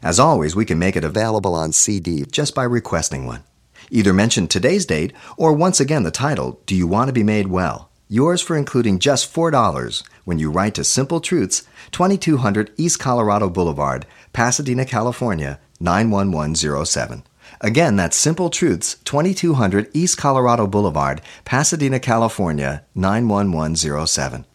As 0.02 0.22
always, 0.22 0.56
we 0.56 0.64
can 0.64 0.80
make 0.80 0.96
it 0.96 1.04
available 1.04 1.54
on 1.54 1.74
CD 1.74 2.24
just 2.32 2.56
by 2.56 2.64
requesting 2.64 3.26
one. 3.26 3.44
Either 3.92 4.14
mention 4.14 4.48
today's 4.48 4.86
date 4.86 5.12
or 5.36 5.52
once 5.52 5.82
again 5.82 6.04
the 6.04 6.12
title, 6.12 6.62
Do 6.66 6.76
You 6.76 6.88
Want 6.88 7.10
to 7.10 7.14
Be 7.14 7.24
Made 7.24 7.48
Well? 7.48 7.90
Yours 8.08 8.42
for 8.42 8.56
including 8.56 9.00
just 9.00 9.34
$4 9.34 10.04
when 10.24 10.40
you 10.40 10.50
write 10.50 10.76
to 10.76 10.86
Simple 10.86 11.20
Truths, 11.20 11.64
2200 11.92 12.72
East 12.78 13.00
Colorado 13.00 13.50
Boulevard, 13.50 14.06
Pasadena, 14.32 14.86
California, 14.86 15.60
91107. 15.82 17.24
Again, 17.62 17.96
that's 17.96 18.18
Simple 18.18 18.50
Truths, 18.50 18.98
2200 19.06 19.90
East 19.94 20.18
Colorado 20.18 20.68
Boulevard, 20.68 21.22
Pasadena, 21.46 22.00
California, 22.00 22.86
91107. 22.96 24.46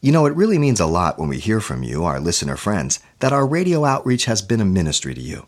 You 0.00 0.12
know, 0.12 0.26
it 0.26 0.36
really 0.36 0.58
means 0.58 0.80
a 0.80 0.86
lot 0.86 1.18
when 1.18 1.28
we 1.28 1.38
hear 1.38 1.60
from 1.60 1.82
you, 1.82 2.04
our 2.04 2.20
listener 2.20 2.56
friends, 2.56 3.00
that 3.18 3.32
our 3.32 3.46
radio 3.46 3.84
outreach 3.84 4.26
has 4.26 4.42
been 4.42 4.60
a 4.60 4.64
ministry 4.64 5.14
to 5.14 5.20
you. 5.20 5.46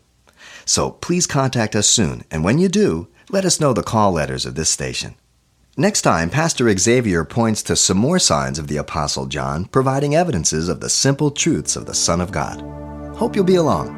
So 0.65 0.91
please 0.91 1.27
contact 1.27 1.77
us 1.77 1.89
soon, 1.89 2.25
and 2.31 2.45
when 2.45 2.59
you 2.59 2.69
do, 2.69 3.09
let 3.31 3.45
us 3.45 3.61
know 3.61 3.73
the 3.73 3.83
call 3.83 4.13
letters 4.13 4.47
of 4.47 4.55
this 4.55 4.71
station. 4.71 5.15
Next 5.77 6.03
time, 6.03 6.29
Pastor 6.29 6.77
Xavier 6.77 7.25
points 7.25 7.63
to 7.65 7.77
some 7.77 7.99
more 7.99 8.19
signs 8.19 8.59
of 8.59 8.67
the 8.67 8.79
Apostle 8.79 9.27
John, 9.27 9.67
providing 9.67 10.15
evidences 10.15 10.69
of 10.69 10.81
the 10.81 10.91
simple 10.91 11.31
truths 11.31 11.77
of 11.77 11.87
the 11.87 11.95
Son 11.95 12.21
of 12.21 12.33
God. 12.33 12.61
Hope 13.17 13.37
you'll 13.37 13.45
be 13.45 13.55
along. 13.55 13.98